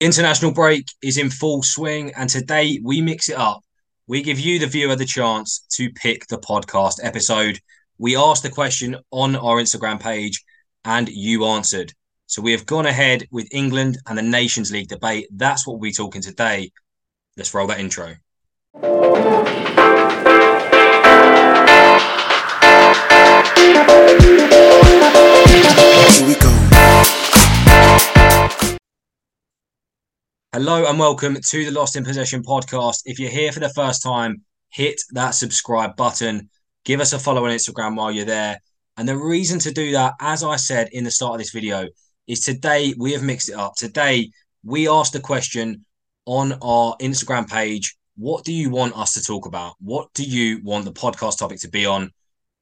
International 0.00 0.52
break 0.52 0.86
is 1.02 1.18
in 1.18 1.28
full 1.28 1.60
swing, 1.64 2.12
and 2.16 2.30
today 2.30 2.78
we 2.84 3.00
mix 3.00 3.28
it 3.28 3.36
up. 3.36 3.64
We 4.06 4.22
give 4.22 4.38
you, 4.38 4.60
the 4.60 4.68
viewer, 4.68 4.94
the 4.94 5.04
chance 5.04 5.66
to 5.72 5.90
pick 5.90 6.28
the 6.28 6.38
podcast 6.38 7.00
episode. 7.02 7.58
We 7.98 8.16
asked 8.16 8.44
the 8.44 8.48
question 8.48 8.96
on 9.10 9.34
our 9.34 9.56
Instagram 9.56 10.00
page, 10.00 10.44
and 10.84 11.08
you 11.08 11.46
answered. 11.46 11.94
So 12.26 12.40
we 12.40 12.52
have 12.52 12.64
gone 12.64 12.86
ahead 12.86 13.26
with 13.32 13.48
England 13.50 13.98
and 14.06 14.16
the 14.16 14.22
Nations 14.22 14.70
League 14.70 14.86
debate. 14.86 15.26
That's 15.32 15.66
what 15.66 15.80
we'll 15.80 15.90
be 15.90 15.92
talking 15.92 16.22
today. 16.22 16.70
Let's 17.36 17.52
roll 17.52 17.66
that 17.66 17.80
intro. 17.80 18.14
Here 26.14 26.26
we 26.26 26.34
go. 26.36 26.67
Hello 30.54 30.86
and 30.86 30.98
welcome 30.98 31.34
to 31.34 31.64
the 31.66 31.70
Lost 31.70 31.94
in 31.94 32.04
Possession 32.04 32.42
podcast. 32.42 33.02
If 33.04 33.18
you're 33.18 33.28
here 33.28 33.52
for 33.52 33.60
the 33.60 33.68
first 33.68 34.02
time, 34.02 34.40
hit 34.70 34.98
that 35.10 35.32
subscribe 35.32 35.94
button. 35.94 36.48
Give 36.86 37.00
us 37.00 37.12
a 37.12 37.18
follow 37.18 37.44
on 37.44 37.50
Instagram 37.50 37.96
while 37.96 38.10
you're 38.10 38.24
there. 38.24 38.58
And 38.96 39.06
the 39.06 39.18
reason 39.18 39.58
to 39.58 39.70
do 39.70 39.92
that, 39.92 40.14
as 40.22 40.42
I 40.42 40.56
said 40.56 40.88
in 40.92 41.04
the 41.04 41.10
start 41.10 41.34
of 41.34 41.40
this 41.40 41.50
video, 41.50 41.86
is 42.26 42.40
today 42.40 42.94
we 42.96 43.12
have 43.12 43.22
mixed 43.22 43.50
it 43.50 43.56
up. 43.56 43.74
Today 43.76 44.30
we 44.64 44.88
asked 44.88 45.12
the 45.12 45.20
question 45.20 45.84
on 46.24 46.54
our 46.62 46.96
Instagram 46.96 47.46
page 47.46 47.94
what 48.16 48.42
do 48.42 48.52
you 48.54 48.70
want 48.70 48.96
us 48.96 49.12
to 49.12 49.22
talk 49.22 49.44
about? 49.44 49.74
What 49.80 50.08
do 50.14 50.24
you 50.24 50.62
want 50.64 50.86
the 50.86 50.92
podcast 50.92 51.40
topic 51.40 51.60
to 51.60 51.68
be 51.68 51.84
on? 51.84 52.10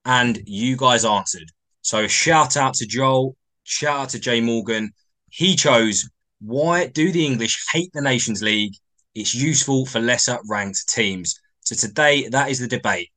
And 0.05 0.43
you 0.45 0.77
guys 0.77 1.05
answered. 1.05 1.53
So 1.83 2.09
shout 2.09 2.57
out 2.57 2.75
to 2.75 2.87
Joel, 2.87 3.37
shout 3.63 4.01
out 4.01 4.09
to 4.09 4.19
Jay 4.19 4.41
Morgan. 4.41 4.91
He 5.31 5.55
chose 5.55 6.11
why 6.41 6.87
do 6.87 7.13
the 7.13 7.25
English 7.25 7.65
hate 7.73 7.91
the 7.93 8.03
Nations 8.03 8.43
League? 8.43 8.75
It's 9.15 9.35
useful 9.35 9.87
for 9.87 10.01
lesser 10.01 10.39
ranked 10.49 10.89
teams. 10.89 11.41
So 11.61 11.75
today, 11.75 12.29
that 12.29 12.51
is 12.51 12.59
the 12.59 12.69
debate. 12.69 13.11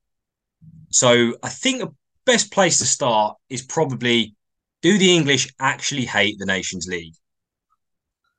So 0.92 1.36
I 1.44 1.50
think 1.50 1.80
the 1.80 1.94
best 2.26 2.52
place 2.52 2.80
to 2.80 2.86
start 2.86 3.38
is 3.50 3.62
probably 3.62 4.36
do 4.82 4.98
the 4.98 5.14
English 5.14 5.48
actually 5.60 6.06
hate 6.06 6.40
the 6.40 6.46
Nations 6.46 6.88
League? 6.88 7.16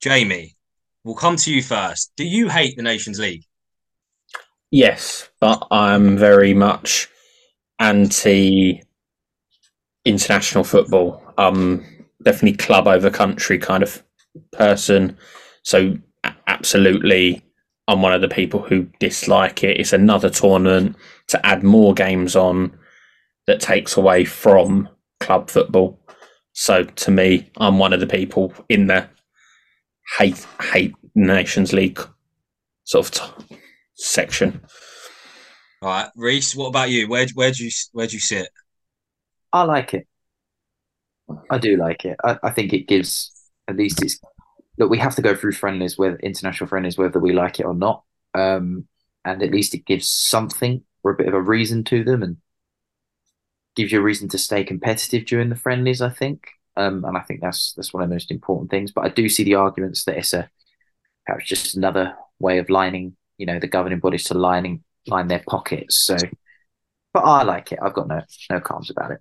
Jamie, 0.01 0.57
we'll 1.05 1.15
come 1.15 1.37
to 1.37 1.53
you 1.53 1.63
first. 1.63 2.13
Do 2.17 2.25
you 2.25 2.49
hate 2.49 2.77
the 2.77 2.83
Nations 2.83 3.19
League? 3.19 3.45
Yes, 4.71 5.29
but 5.41 5.67
I'm 5.71 6.17
very 6.17 6.55
much 6.55 7.09
anti 7.79 8.83
international 10.05 10.65
football. 10.65 11.23
Um, 11.37 11.85
definitely 12.23 12.57
club 12.57 12.87
over 12.87 13.11
country 13.11 13.59
kind 13.59 13.83
of 13.83 14.03
person. 14.53 15.17
So 15.63 15.97
absolutely, 16.47 17.43
I'm 17.89 18.03
one 18.03 18.13
of 18.13 18.21
the 18.21 18.29
people 18.29 18.63
who 18.63 18.89
dislike 18.99 19.65
it. 19.65 19.81
It's 19.81 19.93
another 19.93 20.31
tournament 20.31 20.97
to 21.29 21.45
add 21.45 21.63
more 21.63 21.95
games 21.95 22.37
on 22.37 22.77
that 23.47 23.61
takes 23.61 23.97
away 23.97 24.25
from 24.25 24.89
club 25.19 25.51
football. 25.51 25.99
So 26.53 26.85
to 26.85 27.11
me, 27.11 27.51
I'm 27.57 27.79
one 27.79 27.93
of 27.93 28.01
the 28.01 28.07
people 28.07 28.53
in 28.69 28.87
the 28.87 29.09
hate 30.19 30.47
hate 30.61 30.95
Nations 31.15 31.73
League 31.73 32.01
sort 32.85 33.07
of 33.07 33.13
t- 33.49 33.57
section. 33.95 34.61
All 35.83 35.89
right, 35.89 36.11
Reese, 36.17 36.55
what 36.55 36.69
about 36.69 36.91
you? 36.91 37.09
Where 37.09 37.27
where 37.35 37.51
do 37.51 37.65
you 37.65 37.71
where 37.93 38.07
do 38.07 38.15
you 38.15 38.21
sit? 38.21 38.49
I 39.53 39.63
like 39.63 39.95
it. 39.95 40.07
I 41.51 41.59
do 41.59 41.77
like 41.77 42.05
it. 42.05 42.17
I, 42.25 42.39
I 42.43 42.51
think 42.51 42.73
it 42.73 42.87
gives 42.87 43.33
at 43.71 43.77
least 43.77 44.03
it's 44.03 44.21
look. 44.79 44.91
We 44.91 44.99
have 44.99 45.17
to 45.17 45.23
go 45.23 45.35
through 45.35 45.53
friendlies 45.53 45.97
with 45.97 46.21
international 46.21 46.69
friendlies, 46.69 46.99
whether 46.99 47.19
we 47.19 47.33
like 47.33 47.61
it 47.61 47.67
or 47.67 47.75
not. 47.75 48.05
Um, 48.35 48.87
and 49.25 49.43
at 49.43 49.51
least 49.51 49.75
it 49.75 49.85
gives 49.85 50.09
something 50.09 50.83
or 51.03 51.13
a 51.13 51.17
bit 51.17 51.29
of 51.29 51.35
a 51.35 51.41
reason 51.41 51.85
to 51.85 52.05
them, 52.05 52.23
and 52.23 52.37
gives 53.77 53.93
you 53.93 54.01
a 54.01 54.03
reason 54.03 54.29
to 54.29 54.39
stay 54.39 54.65
competitive 54.65 55.27
during 55.27 55.49
the 55.49 55.57
friendlies. 55.57 56.03
I 56.03 56.11
think, 56.11 56.49
um, 56.77 57.05
and 57.05 57.17
I 57.17 57.21
think 57.21 57.41
that's 57.41 57.73
that's 57.75 57.93
one 57.93 58.03
of 58.03 58.09
the 58.09 58.15
most 58.15 58.31
important 58.31 58.71
things. 58.71 58.93
But 58.93 59.05
I 59.05 59.09
do 59.09 59.29
see 59.29 59.45
the 59.45 59.55
arguments 59.55 60.05
that 60.05 60.19
it's 60.19 60.33
a 60.33 60.51
perhaps 61.27 61.47
just 61.47 61.77
another 61.77 62.17
way 62.39 62.59
of 62.59 62.71
lining, 62.71 63.17
you 63.39 63.47
know, 63.47 63.59
the 63.59 63.69
governing 63.69 64.01
bodies 64.01 64.25
to 64.25 64.35
lining 64.35 64.85
line 65.07 65.29
their 65.29 65.43
pockets. 65.49 66.05
So, 66.05 66.17
but 67.13 67.21
I 67.21 67.43
like 67.43 67.73
it. 67.73 67.79
I've 67.83 67.95
got 67.95 68.09
no 68.09 68.23
no 68.51 68.61
qualms 68.61 68.91
about 68.91 69.13
it. 69.13 69.21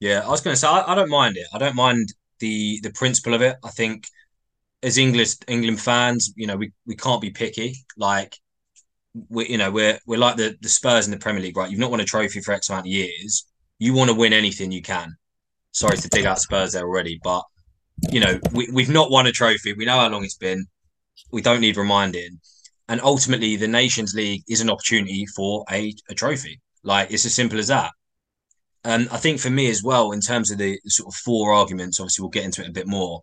Yeah, 0.00 0.22
I 0.24 0.28
was 0.28 0.42
going 0.42 0.54
to 0.54 0.60
say 0.60 0.68
I, 0.68 0.92
I 0.92 0.94
don't 0.94 1.08
mind 1.08 1.36
it. 1.36 1.46
I 1.52 1.58
don't 1.58 1.76
mind 1.76 2.12
the 2.40 2.80
the 2.82 2.92
principle 2.92 3.34
of 3.34 3.42
it. 3.42 3.56
I 3.64 3.70
think 3.70 4.06
as 4.82 4.98
English 4.98 5.34
England 5.48 5.80
fans, 5.80 6.32
you 6.36 6.46
know, 6.46 6.56
we, 6.56 6.72
we 6.86 6.96
can't 6.96 7.20
be 7.20 7.30
picky. 7.30 7.76
Like 7.96 8.36
we 9.28 9.48
you 9.48 9.58
know, 9.58 9.70
we're 9.70 9.98
we're 10.06 10.18
like 10.18 10.36
the, 10.36 10.56
the 10.60 10.68
Spurs 10.68 11.06
in 11.06 11.12
the 11.12 11.18
Premier 11.18 11.42
League, 11.42 11.56
right? 11.56 11.70
You've 11.70 11.80
not 11.80 11.90
won 11.90 12.00
a 12.00 12.04
trophy 12.04 12.40
for 12.40 12.52
X 12.52 12.68
amount 12.68 12.86
of 12.86 12.92
years. 12.92 13.46
You 13.78 13.94
want 13.94 14.10
to 14.10 14.16
win 14.16 14.32
anything 14.32 14.72
you 14.72 14.82
can. 14.82 15.14
Sorry 15.72 15.96
to 15.96 16.08
dig 16.08 16.24
out 16.24 16.40
Spurs 16.40 16.72
there 16.72 16.84
already, 16.86 17.20
but 17.22 17.44
you 18.10 18.20
know, 18.20 18.38
we, 18.52 18.68
we've 18.72 18.90
not 18.90 19.10
won 19.10 19.26
a 19.26 19.32
trophy. 19.32 19.72
We 19.72 19.84
know 19.84 19.98
how 19.98 20.08
long 20.08 20.24
it's 20.24 20.36
been. 20.36 20.66
We 21.32 21.42
don't 21.42 21.60
need 21.60 21.76
reminding. 21.76 22.40
And 22.88 23.00
ultimately, 23.00 23.56
the 23.56 23.68
Nations 23.68 24.14
League 24.14 24.44
is 24.48 24.60
an 24.60 24.70
opportunity 24.70 25.26
for 25.34 25.64
a, 25.70 25.92
a 26.08 26.14
trophy. 26.14 26.60
Like 26.82 27.10
it's 27.10 27.26
as 27.26 27.34
simple 27.34 27.58
as 27.58 27.68
that. 27.68 27.90
And 28.86 29.08
I 29.08 29.16
think 29.16 29.40
for 29.40 29.50
me 29.50 29.68
as 29.68 29.82
well, 29.82 30.12
in 30.12 30.20
terms 30.20 30.52
of 30.52 30.58
the 30.58 30.78
sort 30.86 31.12
of 31.12 31.16
four 31.16 31.52
arguments, 31.52 31.98
obviously 31.98 32.22
we'll 32.22 32.30
get 32.30 32.44
into 32.44 32.62
it 32.62 32.68
a 32.68 32.72
bit 32.72 32.86
more. 32.86 33.20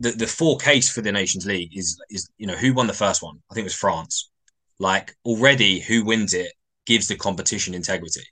The 0.00 0.10
the 0.12 0.26
four 0.26 0.58
case 0.58 0.90
for 0.92 1.00
the 1.00 1.12
Nations 1.12 1.46
League 1.46 1.74
is 1.74 1.98
is 2.10 2.28
you 2.36 2.46
know 2.46 2.56
who 2.56 2.74
won 2.74 2.86
the 2.86 2.92
first 2.92 3.22
one? 3.22 3.42
I 3.50 3.54
think 3.54 3.64
it 3.64 3.72
was 3.72 3.74
France. 3.74 4.30
Like 4.78 5.16
already, 5.24 5.80
who 5.80 6.04
wins 6.04 6.34
it 6.34 6.52
gives 6.84 7.08
the 7.08 7.16
competition 7.16 7.72
integrity. 7.72 8.24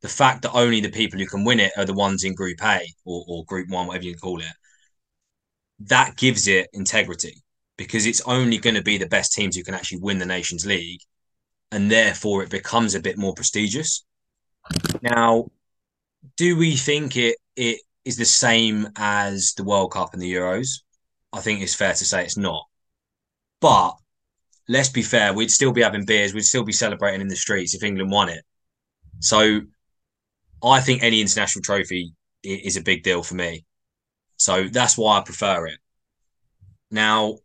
The 0.00 0.08
fact 0.08 0.40
that 0.42 0.52
only 0.52 0.80
the 0.80 0.90
people 0.90 1.20
who 1.20 1.26
can 1.26 1.44
win 1.44 1.60
it 1.60 1.72
are 1.76 1.84
the 1.84 1.92
ones 1.92 2.24
in 2.24 2.34
Group 2.34 2.64
A 2.64 2.80
or, 3.04 3.22
or 3.28 3.44
Group 3.44 3.68
One, 3.68 3.86
whatever 3.86 4.06
you 4.06 4.16
call 4.16 4.40
it, 4.40 4.56
that 5.80 6.16
gives 6.16 6.48
it 6.48 6.70
integrity 6.72 7.42
because 7.76 8.06
it's 8.06 8.22
only 8.22 8.56
going 8.56 8.76
to 8.76 8.82
be 8.82 8.96
the 8.96 9.06
best 9.06 9.34
teams 9.34 9.54
who 9.54 9.62
can 9.62 9.74
actually 9.74 10.00
win 10.00 10.18
the 10.18 10.24
Nations 10.24 10.64
League, 10.64 11.02
and 11.70 11.90
therefore 11.90 12.42
it 12.42 12.48
becomes 12.48 12.94
a 12.94 13.00
bit 13.00 13.18
more 13.18 13.34
prestigious. 13.34 14.02
Now, 15.02 15.46
do 16.36 16.56
we 16.56 16.76
think 16.76 17.16
it 17.16 17.36
it 17.56 17.80
is 18.04 18.16
the 18.16 18.24
same 18.24 18.88
as 18.96 19.54
the 19.54 19.64
World 19.64 19.92
Cup 19.92 20.12
and 20.12 20.22
the 20.22 20.32
Euros? 20.32 20.82
I 21.32 21.40
think 21.40 21.60
it's 21.60 21.74
fair 21.74 21.94
to 21.94 22.04
say 22.04 22.24
it's 22.24 22.36
not. 22.36 22.64
But 23.60 23.94
let's 24.68 24.88
be 24.88 25.02
fair, 25.02 25.32
we'd 25.32 25.50
still 25.50 25.72
be 25.72 25.82
having 25.82 26.04
beers, 26.04 26.34
we'd 26.34 26.42
still 26.42 26.64
be 26.64 26.72
celebrating 26.72 27.20
in 27.20 27.28
the 27.28 27.36
streets 27.36 27.74
if 27.74 27.82
England 27.82 28.10
won 28.10 28.28
it. 28.28 28.44
So 29.20 29.60
I 30.62 30.80
think 30.80 31.02
any 31.02 31.20
international 31.20 31.62
trophy 31.62 32.12
is 32.42 32.76
a 32.76 32.82
big 32.82 33.02
deal 33.02 33.22
for 33.22 33.34
me. 33.34 33.64
So 34.36 34.64
that's 34.64 34.98
why 34.98 35.18
I 35.18 35.22
prefer 35.22 35.66
it. 35.66 35.78
Now, 36.90 37.38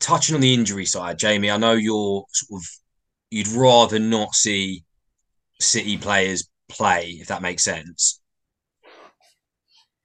touching 0.00 0.34
on 0.34 0.40
the 0.40 0.54
injury 0.54 0.86
side, 0.86 1.18
Jamie, 1.18 1.50
I 1.50 1.58
know 1.58 1.72
you're 1.72 2.24
sort 2.32 2.60
of 2.62 2.66
you'd 3.30 3.48
rather 3.48 3.98
not 3.98 4.34
see 4.34 4.84
City 5.60 5.96
players 5.96 6.48
play, 6.68 7.18
if 7.20 7.28
that 7.28 7.42
makes 7.42 7.64
sense. 7.64 8.20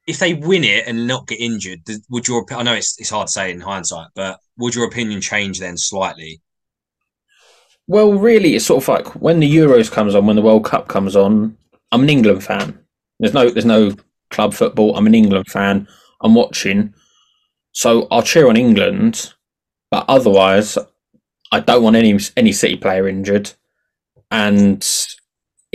If 0.08 0.20
they 0.20 0.36
win 0.36 0.64
it 0.64 0.88
and 0.88 1.08
not 1.08 1.28
get 1.28 1.40
injured, 1.40 1.82
would 2.10 2.28
your 2.28 2.46
I 2.52 2.64
know 2.64 2.74
it's 2.74 3.00
it's 3.00 3.10
hard 3.10 3.28
to 3.28 3.34
say 3.34 3.52
in 3.52 3.62
hindsight, 3.62 4.10
but 4.16 4.40
would 4.58 4.76
your 4.76 4.86
opinion 4.86 5.22
change 5.22 5.60
then 5.60 5.78
slightly? 5.78 6.42
Well, 7.88 8.14
really, 8.14 8.56
it's 8.56 8.66
sort 8.66 8.84
of 8.84 8.88
like 8.88 9.08
when 9.16 9.40
the 9.40 9.56
Euros 9.56 9.92
comes 9.92 10.16
on, 10.16 10.26
when 10.26 10.36
the 10.36 10.42
World 10.42 10.66
Cup 10.66 10.88
comes 10.88 11.16
on. 11.16 11.58
I'm 11.92 12.04
an 12.04 12.10
England 12.10 12.44
fan. 12.44 12.80
There's 13.20 13.34
no 13.34 13.50
there's 13.50 13.66
no 13.66 13.94
club 14.30 14.54
football. 14.54 14.96
I'm 14.96 15.08
an 15.08 15.16
England 15.16 15.48
fan. 15.48 15.88
I'm 16.22 16.36
watching, 16.36 16.94
so 17.72 18.08
I'll 18.12 18.24
cheer 18.24 18.50
on 18.50 18.58
England. 18.58 19.34
But 19.92 20.06
otherwise, 20.08 20.78
I 21.52 21.60
don't 21.60 21.84
want 21.84 21.96
any 21.96 22.20
any 22.36 22.52
City 22.52 22.78
player 22.78 23.08
injured. 23.08 23.52
And 24.32 24.86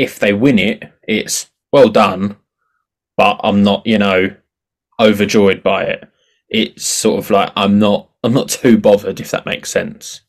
if 0.01 0.19
they 0.19 0.33
win 0.33 0.59
it, 0.59 0.91
it's 1.07 1.51
well 1.73 1.91
done. 1.91 2.37
But 3.19 3.39
I'm 3.45 3.63
not, 3.63 3.87
you 3.87 3.99
know, 3.99 4.35
overjoyed 4.99 5.63
by 5.63 5.85
it. 5.85 6.09
It's 6.49 6.85
sort 6.85 7.23
of 7.23 7.31
like 7.31 7.53
I'm 7.55 7.79
not 7.79 8.09
I'm 8.25 8.33
not 8.33 8.49
too 8.49 8.79
bothered 8.79 9.21
if 9.21 9.31
that 9.31 9.47
makes 9.47 9.71
sense. 9.71 10.23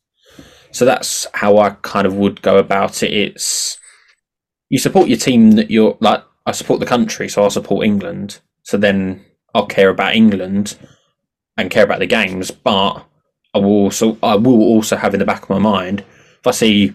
So 0.72 0.86
that's 0.86 1.26
how 1.34 1.58
I 1.58 1.72
kind 1.82 2.06
of 2.06 2.16
would 2.16 2.42
go 2.42 2.58
about 2.58 3.02
it. 3.02 3.14
It's 3.14 3.80
you 4.70 4.78
support 4.78 5.08
your 5.08 5.18
team 5.18 5.52
that 5.52 5.72
you're 5.72 5.98
like 6.02 6.24
I 6.46 6.52
support 6.52 6.82
the 6.82 6.86
country, 6.86 7.30
so 7.30 7.44
I'll 7.44 7.50
support 7.50 7.86
England. 7.86 8.40
So 8.64 8.78
then 8.78 9.26
I'll 9.56 9.68
care 9.68 9.90
about 9.90 10.16
England 10.16 10.78
and 11.58 11.72
care 11.72 11.84
about 11.84 12.00
the 12.00 12.08
games, 12.08 12.52
but 12.52 13.06
I 13.54 13.60
will 13.60 13.84
also 13.86 14.18
I 14.22 14.36
will 14.36 14.62
also 14.62 14.98
have 14.98 15.14
in 15.14 15.20
the 15.20 15.26
back 15.26 15.44
of 15.44 15.50
my 15.50 15.60
mind 15.60 16.04
if 16.40 16.48
I 16.48 16.52
see 16.52 16.94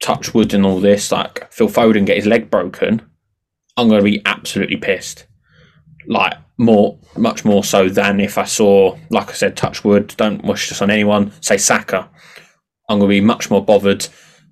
Touchwood 0.00 0.54
and 0.54 0.66
all 0.66 0.80
this, 0.80 1.10
like 1.12 1.50
Phil 1.52 1.68
Foden 1.68 2.06
get 2.06 2.16
his 2.16 2.26
leg 2.26 2.50
broken, 2.50 3.02
I'm 3.76 3.88
going 3.88 4.00
to 4.00 4.04
be 4.04 4.22
absolutely 4.24 4.76
pissed. 4.76 5.26
Like 6.06 6.34
more, 6.58 6.98
much 7.16 7.44
more 7.44 7.64
so 7.64 7.88
than 7.88 8.20
if 8.20 8.38
I 8.38 8.44
saw, 8.44 8.96
like 9.10 9.30
I 9.30 9.32
said, 9.32 9.56
touch 9.56 9.84
wood, 9.84 10.14
don't 10.16 10.44
wish 10.44 10.68
this 10.68 10.82
on 10.82 10.90
anyone, 10.90 11.32
say 11.40 11.56
Saka. 11.56 12.10
I'm 12.88 12.98
going 12.98 13.10
to 13.10 13.20
be 13.20 13.20
much 13.20 13.50
more 13.50 13.64
bothered 13.64 14.06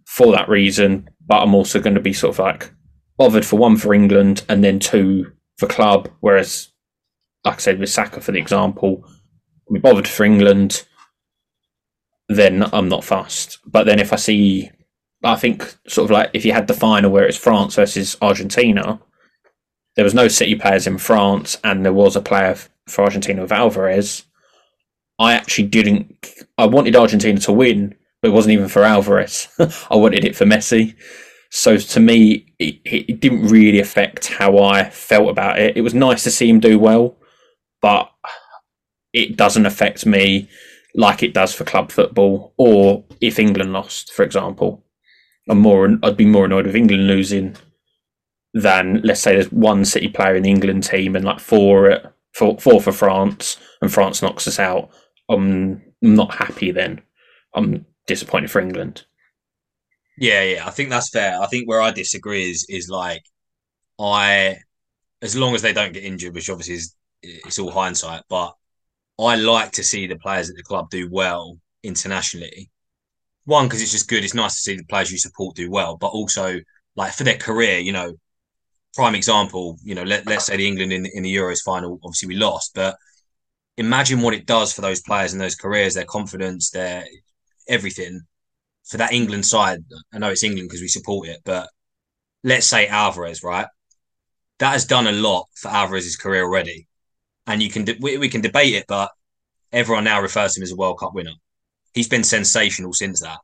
for 0.06 0.32
that 0.32 0.48
reason, 0.48 1.08
but 1.26 1.42
I'm 1.42 1.54
also 1.54 1.80
going 1.80 1.94
to 1.94 2.00
be 2.00 2.12
sort 2.12 2.34
of 2.34 2.38
like 2.38 2.72
bothered 3.18 3.44
for 3.44 3.56
one 3.56 3.76
for 3.76 3.94
England 3.94 4.44
and 4.48 4.64
then 4.64 4.78
two 4.78 5.32
for 5.58 5.66
club. 5.66 6.10
Whereas, 6.20 6.72
like 7.44 7.56
I 7.56 7.58
said, 7.58 7.78
with 7.78 7.90
Saka, 7.90 8.20
for 8.20 8.32
the 8.32 8.38
example, 8.38 9.04
we 9.68 9.78
bothered 9.78 10.08
for 10.08 10.24
England, 10.24 10.84
then 12.28 12.64
I'm 12.72 12.88
not 12.88 13.04
fast. 13.04 13.58
But 13.66 13.84
then 13.84 14.00
if 14.00 14.12
I 14.12 14.16
see, 14.16 14.70
I 15.24 15.36
think 15.36 15.76
sort 15.86 16.06
of 16.06 16.10
like 16.10 16.30
if 16.32 16.44
you 16.44 16.52
had 16.52 16.66
the 16.66 16.74
final 16.74 17.10
where 17.10 17.26
it's 17.26 17.36
France 17.36 17.74
versus 17.74 18.16
Argentina, 18.20 19.00
there 19.96 20.04
was 20.04 20.14
no 20.14 20.28
City 20.28 20.54
players 20.54 20.86
in 20.86 20.98
France, 20.98 21.58
and 21.62 21.84
there 21.84 21.92
was 21.92 22.16
a 22.16 22.20
player 22.20 22.56
for 22.88 23.04
Argentina 23.04 23.42
with 23.42 23.52
Alvarez. 23.52 24.24
I 25.19 25.34
actually 25.34 25.69
didn't. 25.69 26.28
I 26.58 26.66
wanted 26.66 26.96
Argentina 26.96 27.38
to 27.40 27.52
win, 27.52 27.94
but 28.20 28.28
it 28.28 28.34
wasn't 28.34 28.54
even 28.54 28.69
for 28.69 28.82
Alvarez. 28.82 29.48
I 29.90 29.96
wanted 29.96 30.24
it 30.24 30.36
for 30.36 30.44
Messi. 30.44 30.94
So 31.50 31.76
to 31.76 32.00
me, 32.00 32.46
it, 32.58 32.80
it 32.84 33.20
didn't 33.20 33.48
really 33.48 33.78
affect 33.78 34.28
how 34.28 34.58
I 34.58 34.88
felt 34.88 35.28
about 35.28 35.58
it. 35.58 35.76
It 35.76 35.82
was 35.82 35.92
nice 35.92 36.22
to 36.24 36.30
see 36.30 36.48
him 36.48 36.60
do 36.60 36.78
well, 36.78 37.16
but 37.82 38.10
it 39.12 39.36
doesn't 39.36 39.66
affect 39.66 40.06
me 40.06 40.48
like 40.94 41.22
it 41.22 41.34
does 41.34 41.54
for 41.54 41.64
club 41.64 41.92
football 41.92 42.54
or 42.56 43.04
if 43.20 43.38
England 43.38 43.72
lost, 43.74 44.12
for 44.12 44.22
example. 44.22 44.82
I'm 45.48 45.58
more 45.58 45.88
I'd 46.02 46.16
be 46.16 46.26
more 46.26 46.44
annoyed 46.44 46.66
with 46.66 46.76
England 46.76 47.06
losing 47.06 47.56
than 48.54 49.00
let's 49.02 49.20
say 49.20 49.34
there's 49.34 49.50
one 49.52 49.84
City 49.84 50.08
player 50.08 50.36
in 50.36 50.42
the 50.42 50.50
England 50.50 50.84
team 50.84 51.16
and 51.16 51.24
like 51.24 51.40
four 51.40 51.90
at, 51.90 52.12
four, 52.34 52.58
four 52.58 52.80
for 52.80 52.92
France 52.92 53.58
and 53.80 53.92
France 53.92 54.22
knocks 54.22 54.46
us 54.46 54.58
out. 54.58 54.90
I'm 55.28 55.82
not 56.00 56.34
happy 56.34 56.70
then. 56.70 57.00
I'm 57.54 57.86
disappointed 58.06 58.50
for 58.50 58.60
England. 58.60 59.04
Yeah, 60.18 60.42
yeah, 60.42 60.66
I 60.66 60.70
think 60.70 60.90
that's 60.90 61.08
fair. 61.08 61.40
I 61.40 61.46
think 61.46 61.68
where 61.68 61.80
I 61.80 61.90
disagree 61.90 62.50
is 62.50 62.66
is 62.68 62.88
like 62.88 63.22
I, 63.98 64.58
as 65.22 65.36
long 65.36 65.54
as 65.54 65.62
they 65.62 65.72
don't 65.72 65.92
get 65.92 66.04
injured, 66.04 66.34
which 66.34 66.50
obviously 66.50 66.74
is 66.74 66.94
it's 67.22 67.58
all 67.58 67.70
hindsight, 67.70 68.22
but 68.28 68.54
I 69.18 69.36
like 69.36 69.72
to 69.72 69.84
see 69.84 70.06
the 70.06 70.18
players 70.18 70.50
at 70.50 70.56
the 70.56 70.62
club 70.62 70.90
do 70.90 71.08
well 71.10 71.58
internationally. 71.82 72.70
One, 73.44 73.66
because 73.66 73.82
it's 73.82 73.92
just 73.92 74.08
good. 74.08 74.24
It's 74.24 74.34
nice 74.34 74.54
to 74.56 74.62
see 74.62 74.76
the 74.76 74.84
players 74.84 75.10
you 75.10 75.18
support 75.18 75.56
do 75.56 75.70
well, 75.70 75.96
but 75.96 76.08
also 76.08 76.58
like 76.96 77.12
for 77.12 77.24
their 77.24 77.36
career, 77.36 77.78
you 77.78 77.92
know, 77.92 78.14
prime 78.94 79.14
example, 79.14 79.78
you 79.82 79.94
know, 79.94 80.02
let, 80.02 80.26
let's 80.26 80.46
say 80.46 80.56
the 80.56 80.66
England 80.66 80.92
in, 80.92 81.06
in 81.14 81.22
the 81.22 81.34
Euros 81.34 81.62
final, 81.62 81.98
obviously 82.04 82.28
we 82.28 82.36
lost, 82.36 82.72
but 82.74 82.96
imagine 83.76 84.20
what 84.20 84.34
it 84.34 84.46
does 84.46 84.72
for 84.72 84.82
those 84.82 85.00
players 85.02 85.32
and 85.32 85.40
those 85.40 85.54
careers, 85.54 85.94
their 85.94 86.04
confidence, 86.04 86.70
their 86.70 87.04
everything 87.68 88.20
for 88.84 88.98
that 88.98 89.12
England 89.12 89.46
side. 89.46 89.80
I 90.12 90.18
know 90.18 90.30
it's 90.30 90.44
England 90.44 90.68
because 90.68 90.82
we 90.82 90.88
support 90.88 91.28
it, 91.28 91.40
but 91.44 91.68
let's 92.44 92.66
say 92.66 92.86
Alvarez, 92.86 93.42
right? 93.42 93.66
That 94.58 94.72
has 94.72 94.84
done 94.84 95.06
a 95.06 95.12
lot 95.12 95.48
for 95.54 95.68
Alvarez's 95.68 96.16
career 96.16 96.42
already 96.42 96.86
and 97.46 97.62
you 97.62 97.70
can 97.70 97.84
de- 97.84 97.98
we, 98.00 98.18
we 98.18 98.28
can 98.28 98.40
debate 98.40 98.74
it, 98.74 98.84
but 98.88 99.10
everyone 99.72 100.04
now 100.04 100.20
refers 100.20 100.54
to 100.54 100.60
him 100.60 100.62
as 100.62 100.72
a 100.72 100.76
World 100.76 100.98
Cup 100.98 101.14
winner. 101.14 101.32
He's 101.94 102.08
been 102.08 102.24
sensational 102.24 102.92
since 102.92 103.20
that, 103.20 103.38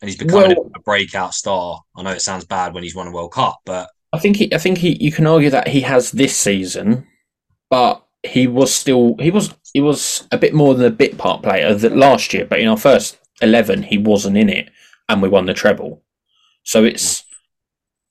and 0.00 0.08
he's 0.08 0.18
become 0.18 0.48
well, 0.48 0.70
a 0.74 0.80
breakout 0.80 1.34
star. 1.34 1.80
I 1.96 2.02
know 2.02 2.10
it 2.10 2.22
sounds 2.22 2.44
bad 2.44 2.74
when 2.74 2.82
he's 2.82 2.94
won 2.94 3.08
a 3.08 3.12
World 3.12 3.32
Cup, 3.32 3.60
but 3.64 3.90
I 4.12 4.18
think 4.18 4.36
he, 4.36 4.54
I 4.54 4.58
think 4.58 4.78
he, 4.78 4.96
you 5.02 5.10
can 5.10 5.26
argue 5.26 5.50
that 5.50 5.68
he 5.68 5.80
has 5.80 6.12
this 6.12 6.36
season, 6.36 7.06
but 7.70 8.04
he 8.22 8.46
was 8.46 8.74
still 8.74 9.16
he 9.18 9.30
was 9.30 9.54
he 9.72 9.80
was 9.80 10.26
a 10.30 10.38
bit 10.38 10.54
more 10.54 10.74
than 10.74 10.86
a 10.86 10.90
bit 10.90 11.18
part 11.18 11.42
player 11.42 11.74
that 11.74 11.96
last 11.96 12.32
year. 12.32 12.44
But 12.44 12.60
in 12.60 12.68
our 12.68 12.76
first 12.76 13.18
eleven, 13.42 13.82
he 13.82 13.98
wasn't 13.98 14.36
in 14.36 14.48
it, 14.48 14.70
and 15.08 15.20
we 15.20 15.28
won 15.28 15.46
the 15.46 15.54
treble. 15.54 16.02
So 16.62 16.84
it's 16.84 17.24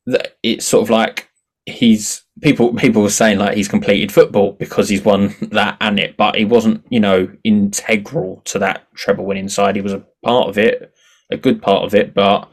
that 0.06 0.38
it's 0.44 0.66
sort 0.66 0.84
of 0.84 0.90
like 0.90 1.30
he's 1.66 2.23
people 2.42 2.74
people 2.74 3.02
were 3.02 3.10
saying 3.10 3.38
like 3.38 3.56
he's 3.56 3.68
completed 3.68 4.12
football 4.12 4.54
because 4.54 4.90
he's 4.90 5.04
won 5.04 5.36
that 5.52 5.78
and 5.82 6.00
it, 6.00 6.18
but 6.18 6.36
he 6.36 6.46
wasn't, 6.46 6.84
you 6.90 7.00
know, 7.00 7.30
integral 7.44 8.42
to 8.46 8.60
that 8.60 8.88
treble 8.96 9.26
winning 9.26 9.50
side. 9.50 9.76
He 9.76 9.82
was 9.82 9.94
a 9.94 10.06
part 10.26 10.50
of 10.50 10.58
it, 10.58 10.94
a 11.32 11.38
good 11.38 11.62
part 11.62 11.84
of 11.84 11.94
it, 11.94 12.14
but 12.14 12.50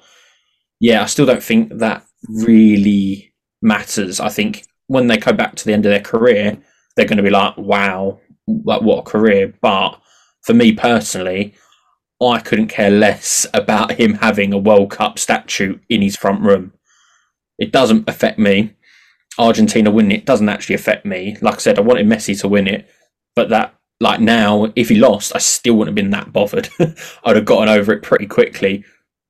yeah, 0.80 1.02
I 1.02 1.06
still 1.06 1.26
don't 1.26 1.42
think 1.42 1.78
that 1.78 2.04
really 2.28 3.34
matters. 3.62 4.20
I 4.20 4.28
think 4.28 4.64
when 4.86 5.06
they 5.06 5.18
come 5.18 5.36
back 5.36 5.54
to 5.56 5.64
the 5.64 5.72
end 5.72 5.86
of 5.86 5.90
their 5.90 6.00
career, 6.00 6.58
they're 6.96 7.06
going 7.06 7.18
to 7.18 7.22
be 7.22 7.30
like, 7.30 7.56
"Wow, 7.56 8.20
like 8.46 8.82
what 8.82 9.00
a 9.00 9.10
career!" 9.10 9.54
But 9.60 10.00
for 10.42 10.54
me 10.54 10.72
personally, 10.72 11.54
I 12.22 12.40
couldn't 12.40 12.68
care 12.68 12.90
less 12.90 13.46
about 13.54 13.92
him 13.92 14.14
having 14.14 14.52
a 14.52 14.58
World 14.58 14.90
Cup 14.90 15.18
statue 15.18 15.78
in 15.88 16.02
his 16.02 16.16
front 16.16 16.42
room. 16.42 16.72
It 17.58 17.72
doesn't 17.72 18.08
affect 18.08 18.38
me. 18.38 18.74
Argentina 19.38 19.90
winning 19.90 20.18
it 20.18 20.26
doesn't 20.26 20.48
actually 20.48 20.74
affect 20.74 21.04
me. 21.04 21.36
Like 21.40 21.54
I 21.54 21.58
said, 21.58 21.78
I 21.78 21.82
wanted 21.82 22.06
Messi 22.06 22.38
to 22.40 22.48
win 22.48 22.66
it, 22.66 22.88
but 23.34 23.48
that 23.50 23.74
like 24.00 24.20
now, 24.20 24.72
if 24.76 24.88
he 24.88 24.96
lost, 24.96 25.34
I 25.34 25.38
still 25.38 25.74
wouldn't 25.74 25.96
have 25.96 26.02
been 26.02 26.10
that 26.10 26.32
bothered. 26.32 26.68
I'd 27.24 27.36
have 27.36 27.44
gotten 27.44 27.68
over 27.68 27.92
it 27.92 28.02
pretty 28.02 28.26
quickly. 28.26 28.84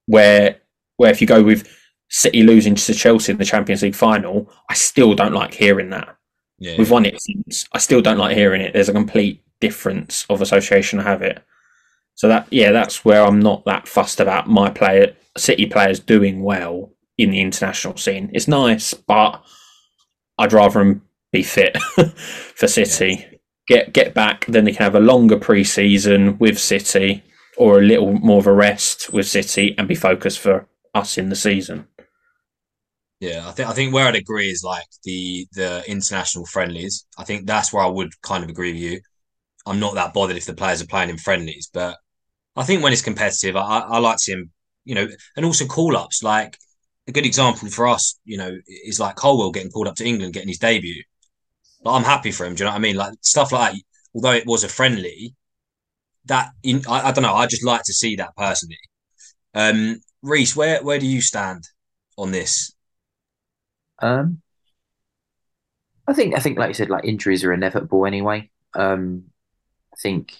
Where 0.06 0.56
where 0.96 1.10
if 1.10 1.20
you 1.20 1.26
go 1.26 1.42
with 1.42 1.68
City 2.08 2.42
losing 2.42 2.74
to 2.74 2.94
Chelsea 2.94 3.32
in 3.32 3.38
the 3.38 3.44
Champions 3.44 3.82
League 3.82 3.94
final, 3.94 4.50
I 4.68 4.74
still 4.74 5.14
don't 5.14 5.32
like 5.32 5.54
hearing 5.54 5.90
that. 5.90 6.16
Yeah. 6.58 6.76
We've 6.76 6.90
won 6.90 7.06
it 7.06 7.20
since. 7.20 7.66
I 7.72 7.78
still 7.78 8.02
don't 8.02 8.18
like 8.18 8.36
hearing 8.36 8.60
it. 8.60 8.72
There's 8.72 8.88
a 8.88 8.92
complete 8.92 9.42
difference 9.60 10.26
of 10.28 10.40
association 10.40 11.00
I 11.00 11.04
have 11.04 11.22
it. 11.22 11.42
So 12.14 12.28
that 12.28 12.46
yeah, 12.50 12.70
that's 12.70 13.04
where 13.04 13.24
I'm 13.24 13.40
not 13.40 13.64
that 13.64 13.88
fussed 13.88 14.20
about 14.20 14.48
my 14.48 14.70
player 14.70 15.14
City 15.36 15.66
players 15.66 16.00
doing 16.00 16.42
well 16.42 16.92
in 17.16 17.30
the 17.30 17.40
international 17.40 17.96
scene. 17.96 18.30
It's 18.34 18.48
nice, 18.48 18.94
but 18.94 19.42
I'd 20.40 20.52
rather 20.52 20.80
him 20.80 21.02
be 21.32 21.42
fit 21.42 21.76
for 22.56 22.66
City. 22.66 23.26
Get 23.68 23.92
get 23.92 24.14
back, 24.14 24.46
then 24.46 24.64
they 24.64 24.72
can 24.72 24.82
have 24.82 24.94
a 24.96 25.00
longer 25.00 25.38
pre-season 25.38 26.38
with 26.38 26.58
City, 26.58 27.22
or 27.56 27.78
a 27.78 27.82
little 27.82 28.12
more 28.14 28.38
of 28.38 28.46
a 28.46 28.52
rest 28.52 29.12
with 29.12 29.28
City, 29.28 29.74
and 29.78 29.86
be 29.86 29.94
focused 29.94 30.40
for 30.40 30.66
us 30.94 31.18
in 31.18 31.28
the 31.28 31.36
season. 31.36 31.86
Yeah, 33.20 33.46
I 33.46 33.52
think 33.52 33.68
I 33.68 33.72
think 33.72 33.94
where 33.94 34.08
I'd 34.08 34.16
agree 34.16 34.50
is 34.50 34.64
like 34.64 34.86
the 35.04 35.46
the 35.52 35.84
international 35.86 36.46
friendlies. 36.46 37.06
I 37.18 37.24
think 37.24 37.46
that's 37.46 37.72
where 37.72 37.84
I 37.84 37.88
would 37.88 38.20
kind 38.22 38.42
of 38.42 38.50
agree 38.50 38.72
with 38.72 38.80
you. 38.80 39.00
I'm 39.66 39.78
not 39.78 39.94
that 39.94 40.14
bothered 40.14 40.38
if 40.38 40.46
the 40.46 40.54
players 40.54 40.82
are 40.82 40.86
playing 40.86 41.10
in 41.10 41.18
friendlies, 41.18 41.68
but 41.72 41.98
I 42.56 42.64
think 42.64 42.82
when 42.82 42.92
it's 42.92 43.02
competitive, 43.02 43.56
I, 43.56 43.80
I 43.80 43.98
like 43.98 44.18
seeing 44.18 44.50
you 44.84 44.94
know, 44.94 45.08
and 45.36 45.46
also 45.46 45.66
call 45.66 45.96
ups. 45.96 46.22
Like 46.22 46.58
a 47.10 47.12
good 47.12 47.26
example 47.26 47.68
for 47.68 47.86
us, 47.86 48.18
you 48.24 48.38
know, 48.38 48.56
is 48.66 48.98
like 48.98 49.16
Colwill 49.16 49.52
getting 49.52 49.70
called 49.70 49.88
up 49.88 49.96
to 49.96 50.04
England, 50.04 50.32
getting 50.32 50.48
his 50.48 50.58
debut. 50.58 51.02
But 51.82 51.92
I'm 51.92 52.04
happy 52.04 52.30
for 52.30 52.46
him. 52.46 52.54
Do 52.54 52.62
you 52.62 52.64
know 52.66 52.72
what 52.72 52.78
I 52.78 52.80
mean? 52.80 52.96
Like 52.96 53.12
stuff 53.20 53.52
like 53.52 53.72
that. 53.72 53.80
Although 54.14 54.32
it 54.32 54.46
was 54.46 54.64
a 54.64 54.68
friendly, 54.68 55.34
that 56.26 56.50
in, 56.62 56.82
I, 56.88 57.08
I 57.08 57.12
don't 57.12 57.22
know. 57.22 57.34
I 57.34 57.46
just 57.46 57.64
like 57.64 57.82
to 57.84 57.92
see 57.92 58.16
that 58.16 58.34
personally. 58.36 58.78
Um, 59.54 60.00
Reese, 60.22 60.56
where 60.56 60.82
where 60.82 60.98
do 60.98 61.06
you 61.06 61.20
stand 61.20 61.64
on 62.16 62.30
this? 62.30 62.72
Um, 64.00 64.40
I 66.06 66.12
think 66.12 66.34
I 66.34 66.40
think 66.40 66.58
like 66.58 66.68
you 66.68 66.74
said, 66.74 66.90
like 66.90 67.04
injuries 67.04 67.44
are 67.44 67.52
inevitable 67.52 68.06
anyway. 68.06 68.50
Um, 68.74 69.24
I 69.92 69.96
think 70.02 70.34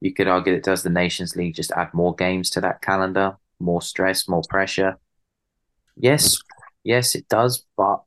you 0.00 0.12
could 0.12 0.28
argue 0.28 0.54
that 0.54 0.64
does 0.64 0.82
the 0.82 0.90
Nations 0.90 1.36
League 1.36 1.54
just 1.54 1.72
add 1.72 1.92
more 1.94 2.14
games 2.14 2.50
to 2.50 2.60
that 2.60 2.82
calendar, 2.82 3.36
more 3.58 3.82
stress, 3.82 4.28
more 4.28 4.42
pressure. 4.48 4.98
Yes, 5.96 6.38
yes, 6.82 7.14
it 7.14 7.28
does. 7.28 7.64
But 7.76 8.02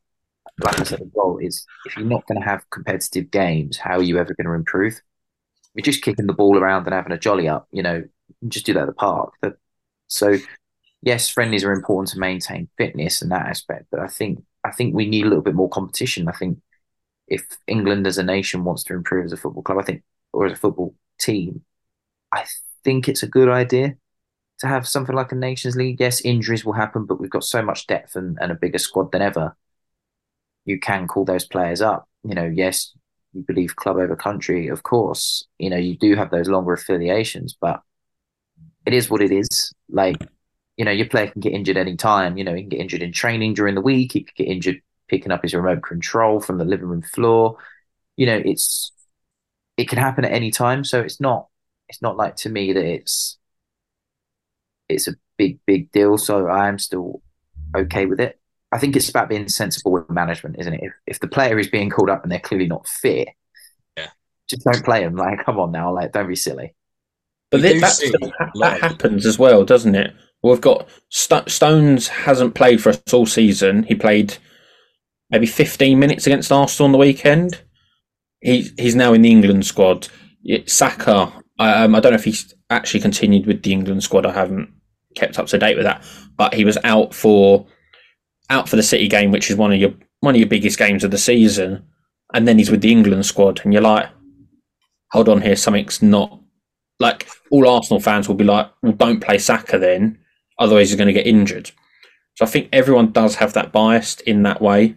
like 0.63 0.79
I 0.79 0.83
said 0.83 1.01
as 1.01 1.07
well, 1.13 1.37
is 1.41 1.65
if 1.85 1.97
you're 1.97 2.05
not 2.05 2.27
going 2.27 2.39
to 2.39 2.45
have 2.45 2.69
competitive 2.69 3.31
games, 3.31 3.77
how 3.77 3.97
are 3.97 4.03
you 4.03 4.17
ever 4.17 4.33
going 4.33 4.47
to 4.47 4.53
improve? 4.53 4.99
We're 5.75 5.83
just 5.83 6.01
kicking 6.01 6.27
the 6.27 6.33
ball 6.33 6.57
around 6.57 6.85
and 6.85 6.93
having 6.93 7.11
a 7.11 7.17
jolly 7.19 7.47
up. 7.47 7.67
You 7.71 7.83
know, 7.83 8.03
just 8.47 8.65
do 8.65 8.73
that 8.73 8.81
at 8.81 8.87
the 8.87 8.93
park. 8.93 9.33
But, 9.41 9.57
so, 10.07 10.37
yes, 11.01 11.29
friendlies 11.29 11.63
are 11.63 11.71
important 11.71 12.09
to 12.09 12.19
maintain 12.19 12.69
fitness 12.77 13.21
and 13.21 13.31
that 13.31 13.45
aspect. 13.45 13.85
But 13.91 13.99
I 13.99 14.07
think 14.07 14.43
I 14.63 14.71
think 14.71 14.95
we 14.95 15.07
need 15.07 15.25
a 15.25 15.29
little 15.29 15.43
bit 15.43 15.55
more 15.55 15.69
competition. 15.69 16.27
I 16.27 16.33
think 16.33 16.59
if 17.27 17.45
England 17.67 18.07
as 18.07 18.17
a 18.17 18.23
nation 18.23 18.63
wants 18.63 18.83
to 18.85 18.93
improve 18.93 19.25
as 19.25 19.33
a 19.33 19.37
football 19.37 19.63
club, 19.63 19.79
I 19.79 19.83
think, 19.83 20.03
or 20.33 20.45
as 20.45 20.53
a 20.53 20.55
football 20.55 20.95
team, 21.19 21.63
I 22.33 22.45
think 22.83 23.07
it's 23.07 23.23
a 23.23 23.27
good 23.27 23.49
idea 23.49 23.95
to 24.59 24.67
have 24.67 24.87
something 24.87 25.15
like 25.15 25.31
a 25.31 25.35
Nations 25.35 25.75
League. 25.75 25.99
Yes, 25.99 26.21
injuries 26.21 26.65
will 26.65 26.73
happen, 26.73 27.05
but 27.05 27.19
we've 27.19 27.29
got 27.29 27.43
so 27.43 27.61
much 27.61 27.87
depth 27.87 28.15
and, 28.15 28.37
and 28.41 28.51
a 28.51 28.55
bigger 28.55 28.77
squad 28.79 29.11
than 29.11 29.21
ever. 29.21 29.55
You 30.65 30.79
can 30.79 31.07
call 31.07 31.25
those 31.25 31.45
players 31.45 31.81
up. 31.81 32.07
You 32.23 32.35
know, 32.35 32.45
yes, 32.45 32.93
you 33.33 33.43
believe 33.43 33.75
club 33.75 33.97
over 33.97 34.15
country, 34.15 34.67
of 34.67 34.83
course. 34.83 35.45
You 35.59 35.69
know, 35.69 35.77
you 35.77 35.97
do 35.97 36.15
have 36.15 36.31
those 36.31 36.49
longer 36.49 36.73
affiliations, 36.73 37.55
but 37.59 37.81
it 38.85 38.93
is 38.93 39.09
what 39.09 39.21
it 39.21 39.31
is. 39.31 39.71
Like, 39.89 40.17
you 40.75 40.85
know, 40.85 40.91
your 40.91 41.07
player 41.07 41.27
can 41.27 41.41
get 41.41 41.53
injured 41.53 41.77
any 41.77 41.95
time. 41.95 42.37
You 42.37 42.43
know, 42.43 42.53
he 42.53 42.61
can 42.61 42.69
get 42.69 42.79
injured 42.79 43.01
in 43.01 43.11
training 43.11 43.53
during 43.53 43.75
the 43.75 43.81
week. 43.81 44.13
He 44.13 44.23
could 44.23 44.35
get 44.35 44.47
injured 44.47 44.81
picking 45.07 45.31
up 45.31 45.43
his 45.43 45.53
remote 45.53 45.83
control 45.83 46.39
from 46.39 46.57
the 46.57 46.65
living 46.65 46.87
room 46.87 47.01
floor. 47.01 47.57
you 48.17 48.25
know, 48.25 48.41
it's 48.43 48.91
it 49.77 49.87
can 49.87 49.99
happen 49.99 50.25
at 50.25 50.31
any 50.31 50.51
time. 50.51 50.83
So 50.83 51.01
it's 51.01 51.21
not 51.21 51.47
it's 51.89 52.01
not 52.01 52.17
like 52.17 52.35
to 52.37 52.49
me 52.49 52.73
that 52.73 52.83
it's 52.83 53.37
it's 54.89 55.07
a 55.07 55.15
big 55.37 55.59
big 55.65 55.91
deal. 55.91 56.17
So 56.17 56.47
I 56.47 56.67
am 56.67 56.79
still 56.79 57.21
okay 57.75 58.05
with 58.05 58.19
it. 58.19 58.39
I 58.71 58.79
think 58.79 58.95
it's 58.95 59.09
about 59.09 59.29
being 59.29 59.47
sensible 59.47 59.91
with 59.91 60.09
management, 60.09 60.57
isn't 60.59 60.73
it? 60.73 60.81
If 60.83 60.93
if 61.07 61.19
the 61.19 61.27
player 61.27 61.57
is 61.59 61.69
being 61.69 61.89
called 61.89 62.09
up 62.09 62.23
and 62.23 62.31
they're 62.31 62.39
clearly 62.39 62.67
not 62.67 62.87
fit, 62.87 63.29
yeah, 63.97 64.09
just 64.49 64.63
don't 64.63 64.83
play 64.83 65.03
them. 65.03 65.15
Like, 65.17 65.45
come 65.45 65.59
on 65.59 65.71
now, 65.71 65.93
like, 65.93 66.11
don't 66.11 66.27
be 66.27 66.35
silly. 66.35 66.73
But 67.49 67.61
that, 67.61 68.51
that 68.59 68.81
happens 68.81 69.25
as 69.25 69.39
well, 69.39 69.63
doesn't 69.63 69.95
it? 69.95 70.13
We've 70.43 70.59
got 70.59 70.89
St- 71.09 71.49
Stones 71.49 72.09
hasn't 72.09 72.55
played 72.55 72.81
for 72.81 72.89
us 72.89 73.01
all 73.13 73.25
season. 73.25 73.83
He 73.83 73.95
played 73.95 74.37
maybe 75.29 75.45
15 75.45 75.97
minutes 75.97 76.27
against 76.27 76.51
Arsenal 76.51 76.85
on 76.85 76.91
the 76.91 76.97
weekend. 76.97 77.61
He 78.41 78.69
he's 78.77 78.95
now 78.95 79.13
in 79.13 79.21
the 79.21 79.31
England 79.31 79.65
squad. 79.65 80.09
Saka, 80.65 81.31
um, 81.59 81.95
I 81.95 81.99
don't 81.99 82.11
know 82.11 82.17
if 82.17 82.23
he's 82.23 82.53
actually 82.69 82.99
continued 82.99 83.45
with 83.45 83.63
the 83.63 83.73
England 83.73 84.03
squad. 84.03 84.25
I 84.25 84.33
haven't 84.33 84.73
kept 85.17 85.39
up 85.39 85.47
to 85.47 85.57
date 85.57 85.75
with 85.75 85.85
that, 85.85 86.03
but 86.37 86.53
he 86.53 86.63
was 86.65 86.77
out 86.83 87.13
for 87.13 87.65
out 88.49 88.69
for 88.69 88.75
the 88.75 88.83
City 88.83 89.07
game, 89.07 89.31
which 89.31 89.49
is 89.49 89.57
one 89.57 89.73
of 89.73 89.79
your 89.79 89.93
one 90.21 90.35
of 90.35 90.39
your 90.39 90.49
biggest 90.49 90.77
games 90.77 91.03
of 91.03 91.11
the 91.11 91.17
season, 91.17 91.85
and 92.33 92.47
then 92.47 92.57
he's 92.57 92.71
with 92.71 92.81
the 92.81 92.91
England 92.91 93.25
squad, 93.25 93.61
and 93.63 93.73
you're 93.73 93.81
like, 93.81 94.09
hold 95.11 95.29
on 95.29 95.41
here, 95.41 95.55
something's 95.55 96.01
not 96.01 96.39
like 96.99 97.27
all 97.51 97.67
Arsenal 97.67 97.99
fans 97.99 98.27
will 98.27 98.35
be 98.35 98.43
like, 98.43 98.69
well, 98.81 98.93
don't 98.93 99.21
play 99.21 99.37
Saka 99.37 99.77
then, 99.77 100.19
otherwise 100.59 100.89
he's 100.89 100.97
going 100.97 101.07
to 101.07 101.13
get 101.13 101.27
injured. 101.27 101.71
So 102.35 102.45
I 102.45 102.47
think 102.47 102.69
everyone 102.71 103.11
does 103.11 103.35
have 103.35 103.53
that 103.53 103.71
bias 103.71 104.19
in 104.21 104.43
that 104.43 104.61
way. 104.61 104.95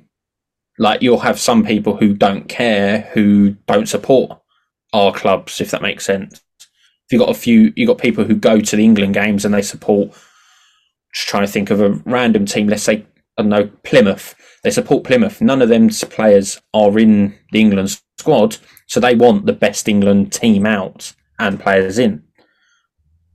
Like 0.78 1.02
you'll 1.02 1.20
have 1.20 1.38
some 1.38 1.64
people 1.64 1.96
who 1.96 2.14
don't 2.14 2.48
care, 2.48 3.10
who 3.12 3.56
don't 3.66 3.88
support 3.88 4.38
our 4.92 5.12
clubs, 5.12 5.60
if 5.60 5.70
that 5.70 5.82
makes 5.82 6.04
sense. 6.04 6.42
If 7.10 7.14
you 7.14 7.18
got 7.18 7.30
a 7.30 7.34
few, 7.34 7.72
you've 7.74 7.88
got 7.88 7.98
people 7.98 8.22
who 8.22 8.36
go 8.36 8.60
to 8.60 8.76
the 8.76 8.84
England 8.84 9.14
games 9.14 9.44
and 9.44 9.52
they 9.52 9.62
support. 9.62 10.12
Just 11.12 11.26
trying 11.26 11.44
to 11.44 11.50
think 11.50 11.70
of 11.70 11.80
a 11.80 11.90
random 12.06 12.46
team. 12.46 12.68
Let's 12.68 12.84
say 12.84 13.04
I 13.36 13.42
don't 13.42 13.48
know 13.48 13.68
Plymouth. 13.82 14.36
They 14.62 14.70
support 14.70 15.02
Plymouth. 15.02 15.40
None 15.40 15.60
of 15.60 15.68
them 15.68 15.88
players 15.88 16.62
are 16.72 16.96
in 17.00 17.36
the 17.50 17.58
England 17.58 18.00
squad, 18.16 18.58
so 18.86 19.00
they 19.00 19.16
want 19.16 19.46
the 19.46 19.52
best 19.52 19.88
England 19.88 20.32
team 20.32 20.64
out 20.64 21.12
and 21.40 21.58
players 21.58 21.98
in 21.98 22.22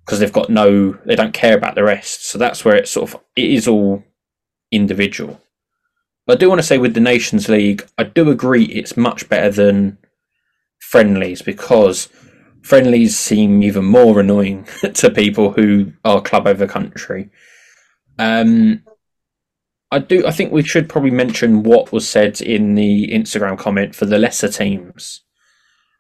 because 0.06 0.20
they've 0.20 0.32
got 0.32 0.50
no, 0.50 0.94
they 1.06 1.16
don't 1.18 1.34
care 1.34 1.58
about 1.58 1.76
the 1.76 1.84
rest. 1.84 2.30
So 2.30 2.38
that's 2.38 2.64
where 2.64 2.78
it 2.78 2.88
sort 2.88 3.14
of 3.14 3.22
it 3.36 3.50
is 3.50 3.68
all 3.68 4.06
individual. 4.72 5.42
But 6.26 6.38
I 6.38 6.40
do 6.40 6.48
want 6.48 6.60
to 6.60 6.68
say 6.68 6.78
with 6.78 6.94
the 6.94 7.02
Nations 7.02 7.50
League, 7.50 7.86
I 7.98 8.04
do 8.04 8.30
agree 8.30 8.64
it's 8.68 8.96
much 8.96 9.28
better 9.28 9.50
than 9.50 9.98
friendlies 10.80 11.42
because 11.42 12.08
friendlies 12.66 13.18
seem 13.18 13.62
even 13.62 13.86
more 13.86 14.20
annoying 14.20 14.68
to 14.94 15.12
people 15.12 15.52
who 15.52 15.94
are 16.04 16.22
club 16.22 16.48
over 16.48 16.66
country. 16.66 17.30
Um, 18.18 18.82
I 19.92 20.00
do. 20.00 20.26
I 20.26 20.32
think 20.32 20.52
we 20.52 20.64
should 20.64 20.90
probably 20.90 21.12
mention 21.12 21.62
what 21.64 21.92
was 21.92 22.10
said 22.10 22.42
in 22.42 22.74
the 22.74 23.10
Instagram 23.10 23.58
comment 23.58 23.94
for 23.94 24.06
the 24.06 24.18
lesser 24.18 24.50
teams 24.50 25.22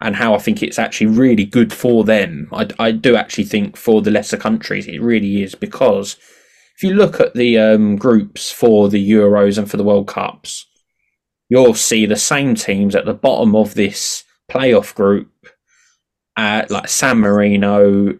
and 0.01 0.15
how 0.15 0.33
I 0.33 0.39
think 0.39 0.63
it's 0.63 0.79
actually 0.79 1.07
really 1.07 1.45
good 1.45 1.71
for 1.71 2.03
them. 2.03 2.49
I, 2.51 2.67
I 2.79 2.91
do 2.91 3.15
actually 3.15 3.45
think 3.45 3.77
for 3.77 4.01
the 4.01 4.11
lesser 4.11 4.37
countries 4.37 4.87
it 4.87 5.01
really 5.01 5.43
is 5.43 5.53
because 5.53 6.17
if 6.75 6.83
you 6.83 6.95
look 6.95 7.19
at 7.19 7.35
the 7.35 7.59
um, 7.59 7.95
groups 7.95 8.51
for 8.51 8.89
the 8.89 9.11
Euros 9.11 9.57
and 9.57 9.69
for 9.69 9.77
the 9.77 9.83
World 9.83 10.07
Cups, 10.07 10.65
you'll 11.47 11.75
see 11.75 12.05
the 12.05 12.17
same 12.17 12.55
teams 12.55 12.95
at 12.95 13.05
the 13.05 13.13
bottom 13.13 13.55
of 13.55 13.75
this 13.75 14.23
playoff 14.49 14.93
group, 14.93 15.29
uh, 16.37 16.65
like 16.69 16.87
San 16.87 17.19
Marino. 17.19 18.17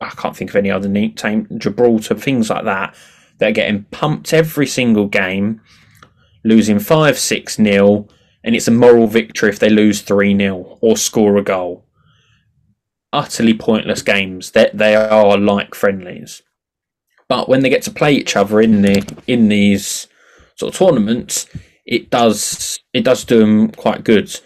I 0.00 0.10
can't 0.10 0.36
think 0.36 0.50
of 0.50 0.56
any 0.56 0.70
other 0.70 0.88
team, 0.88 1.48
Gibraltar, 1.58 2.14
things 2.14 2.50
like 2.50 2.64
that. 2.64 2.94
They're 3.38 3.52
getting 3.52 3.84
pumped 3.84 4.32
every 4.32 4.66
single 4.66 5.06
game, 5.06 5.60
losing 6.44 6.78
five, 6.78 7.18
six 7.18 7.58
nil 7.58 8.10
and 8.46 8.54
it's 8.54 8.68
a 8.68 8.70
moral 8.70 9.08
victory 9.08 9.50
if 9.50 9.58
they 9.58 9.68
lose 9.68 10.00
3 10.00 10.38
0 10.38 10.78
or 10.80 10.96
score 10.96 11.36
a 11.36 11.42
goal. 11.42 11.84
Utterly 13.12 13.52
pointless 13.52 14.02
games. 14.02 14.52
They, 14.52 14.70
they 14.72 14.94
are 14.94 15.36
like 15.36 15.74
friendlies. 15.74 16.42
But 17.28 17.48
when 17.48 17.60
they 17.60 17.68
get 17.68 17.82
to 17.82 17.90
play 17.90 18.14
each 18.14 18.36
other 18.36 18.60
in 18.60 18.82
the 18.82 19.04
in 19.26 19.48
these 19.48 20.06
sort 20.54 20.72
of 20.72 20.78
tournaments, 20.78 21.46
it 21.84 22.08
does 22.08 22.78
it 22.92 23.02
does 23.02 23.24
do 23.24 23.40
them 23.40 23.72
quite 23.72 24.04
good. 24.04 24.40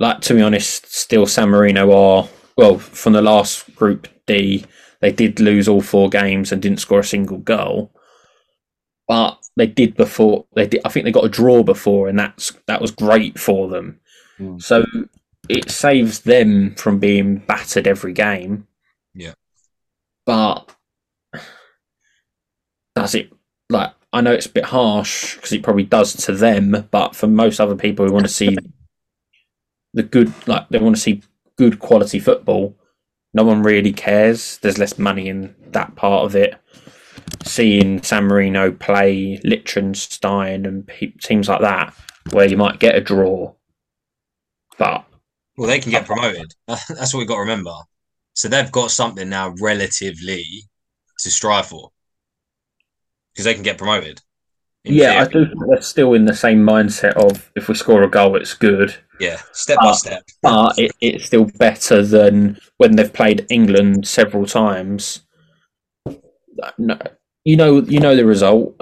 Like 0.00 0.22
to 0.22 0.34
be 0.34 0.40
honest, 0.40 0.92
still 0.92 1.26
San 1.26 1.50
Marino 1.50 1.92
are 1.92 2.28
well 2.56 2.78
from 2.78 3.12
the 3.12 3.20
last 3.20 3.76
Group 3.76 4.08
D. 4.26 4.64
They 5.00 5.12
did 5.12 5.38
lose 5.38 5.68
all 5.68 5.82
four 5.82 6.08
games 6.08 6.50
and 6.50 6.60
didn't 6.60 6.80
score 6.80 7.00
a 7.00 7.04
single 7.04 7.36
goal, 7.36 7.92
but 9.06 9.38
they 9.56 9.66
did 9.66 9.96
before. 9.96 10.46
They 10.54 10.66
did. 10.66 10.80
I 10.86 10.88
think 10.88 11.04
they 11.04 11.12
got 11.12 11.26
a 11.26 11.28
draw 11.28 11.62
before, 11.62 12.08
and 12.08 12.18
that's 12.18 12.52
that 12.66 12.80
was 12.80 12.90
great 12.90 13.38
for 13.38 13.68
them. 13.68 14.00
Mm. 14.38 14.62
So 14.62 14.84
it 15.50 15.70
saves 15.70 16.20
them 16.20 16.74
from 16.76 16.98
being 16.98 17.36
battered 17.36 17.86
every 17.86 18.14
game. 18.14 18.66
Yeah, 19.14 19.34
but 20.24 20.74
does 22.94 23.14
it 23.14 23.30
like? 23.68 23.92
I 24.14 24.22
know 24.22 24.32
it's 24.32 24.46
a 24.46 24.50
bit 24.50 24.64
harsh 24.64 25.36
because 25.36 25.52
it 25.52 25.62
probably 25.62 25.84
does 25.84 26.14
to 26.24 26.32
them, 26.32 26.88
but 26.90 27.14
for 27.14 27.26
most 27.26 27.60
other 27.60 27.76
people 27.76 28.06
who 28.06 28.12
want 28.12 28.24
to 28.24 28.32
see 28.32 28.56
the 29.92 30.02
good, 30.02 30.32
like 30.46 30.68
they 30.68 30.78
want 30.78 30.96
to 30.96 31.02
see 31.02 31.22
good 31.56 31.78
quality 31.78 32.18
football, 32.18 32.76
no 33.32 33.44
one 33.44 33.62
really 33.62 33.92
cares. 33.92 34.58
There's 34.58 34.78
less 34.78 34.98
money 34.98 35.28
in 35.28 35.54
that 35.72 35.94
part 35.96 36.24
of 36.24 36.34
it 36.36 36.54
seeing 37.44 38.02
San 38.02 38.24
Marino 38.24 38.72
play 38.72 39.40
Liechtenstein 39.44 40.66
and 40.66 40.86
pe- 40.86 41.12
teams 41.22 41.48
like 41.48 41.60
that, 41.60 41.94
where 42.30 42.46
you 42.46 42.56
might 42.56 42.80
get 42.80 42.96
a 42.96 43.00
draw. 43.00 43.54
But 44.78 45.04
well, 45.56 45.68
they 45.68 45.80
can 45.80 45.90
get 45.90 46.06
promoted. 46.06 46.52
That's 46.66 47.12
what 47.12 47.18
we've 47.18 47.28
got 47.28 47.34
to 47.34 47.40
remember. 47.40 47.74
So 48.34 48.48
they've 48.48 48.70
got 48.72 48.90
something 48.90 49.28
now 49.28 49.54
relatively 49.60 50.44
to 51.18 51.30
strive 51.30 51.66
for 51.66 51.90
because 53.32 53.44
they 53.44 53.54
can 53.54 53.62
get 53.62 53.78
promoted. 53.78 54.20
Yeah, 54.84 55.24
theory. 55.24 55.42
I 55.42 55.44
do 55.44 55.46
think 55.46 55.68
they're 55.68 55.82
still 55.82 56.14
in 56.14 56.24
the 56.24 56.34
same 56.34 56.64
mindset 56.64 57.12
of 57.14 57.50
if 57.54 57.68
we 57.68 57.74
score 57.74 58.02
a 58.02 58.08
goal, 58.08 58.36
it's 58.36 58.54
good. 58.54 58.94
Yeah, 59.18 59.40
step 59.52 59.78
by 59.78 59.92
step. 59.92 60.22
But 60.42 60.78
it, 60.78 60.92
it's 61.00 61.26
still 61.26 61.44
better 61.44 62.02
than 62.02 62.58
when 62.78 62.96
they've 62.96 63.12
played 63.12 63.46
England 63.50 64.08
several 64.08 64.46
times. 64.46 65.20
No, 66.78 66.98
you 67.44 67.56
know 67.56 67.80
you 67.80 68.00
know 68.00 68.14
the 68.14 68.24
result 68.24 68.78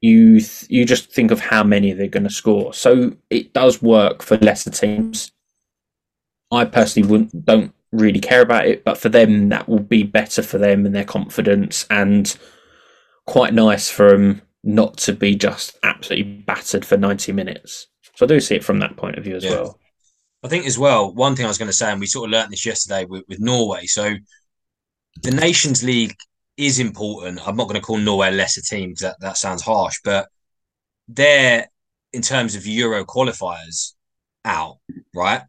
you 0.00 0.40
th- 0.40 0.66
you 0.68 0.84
just 0.84 1.10
think 1.12 1.30
of 1.30 1.40
how 1.40 1.64
many 1.64 1.92
they're 1.92 2.08
going 2.08 2.24
to 2.24 2.30
score 2.30 2.74
so 2.74 3.12
it 3.30 3.52
does 3.52 3.82
work 3.82 4.22
for 4.22 4.36
lesser 4.38 4.70
teams 4.70 5.32
i 6.50 6.64
personally 6.64 7.08
wouldn't 7.08 7.44
don't 7.44 7.72
really 7.92 8.20
care 8.20 8.42
about 8.42 8.66
it 8.66 8.84
but 8.84 8.98
for 8.98 9.08
them 9.08 9.48
that 9.48 9.68
will 9.68 9.78
be 9.78 10.02
better 10.02 10.42
for 10.42 10.58
them 10.58 10.84
and 10.84 10.94
their 10.94 11.04
confidence 11.04 11.86
and 11.90 12.36
quite 13.26 13.54
nice 13.54 13.88
for 13.88 14.10
them 14.10 14.42
not 14.64 14.96
to 14.96 15.12
be 15.12 15.34
just 15.34 15.78
absolutely 15.82 16.32
battered 16.32 16.84
for 16.84 16.96
90 16.96 17.32
minutes 17.32 17.88
so 18.14 18.24
i 18.24 18.28
do 18.28 18.40
see 18.40 18.56
it 18.56 18.64
from 18.64 18.78
that 18.78 18.96
point 18.96 19.16
of 19.16 19.24
view 19.24 19.36
as 19.36 19.44
yeah. 19.44 19.50
well 19.50 19.78
i 20.42 20.48
think 20.48 20.66
as 20.66 20.78
well 20.78 21.12
one 21.14 21.36
thing 21.36 21.44
i 21.44 21.48
was 21.48 21.58
going 21.58 21.70
to 21.70 21.76
say 21.76 21.90
and 21.90 22.00
we 22.00 22.06
sort 22.06 22.26
of 22.28 22.32
learned 22.32 22.52
this 22.52 22.66
yesterday 22.66 23.04
with, 23.04 23.24
with 23.28 23.40
norway 23.40 23.84
so 23.86 24.14
the 25.22 25.30
nations 25.30 25.84
league 25.84 26.14
is 26.56 26.78
important. 26.78 27.46
I'm 27.46 27.56
not 27.56 27.64
going 27.64 27.80
to 27.80 27.86
call 27.86 27.98
Norway 27.98 28.28
a 28.28 28.32
lesser 28.32 28.62
team 28.62 28.90
because 28.90 29.02
that, 29.02 29.20
that 29.20 29.36
sounds 29.36 29.62
harsh, 29.62 29.96
but 30.04 30.28
they're 31.08 31.68
in 32.12 32.22
terms 32.22 32.54
of 32.54 32.66
Euro 32.66 33.04
qualifiers 33.04 33.92
out, 34.44 34.78
right? 35.14 35.42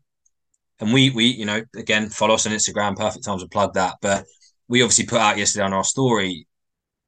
And 0.80 0.92
we 0.92 1.10
we 1.12 1.26
you 1.26 1.46
know 1.46 1.62
again 1.76 2.10
follow 2.10 2.34
us 2.34 2.46
on 2.46 2.52
Instagram. 2.52 2.98
Perfect 2.98 3.24
time 3.24 3.40
to 3.40 3.48
plug 3.48 3.74
that. 3.76 3.96
But 4.02 4.26
we 4.68 4.82
obviously 4.82 5.06
put 5.06 5.22
out 5.22 5.38
yesterday 5.38 5.64
on 5.64 5.74
our 5.74 5.84
story, 5.84 6.48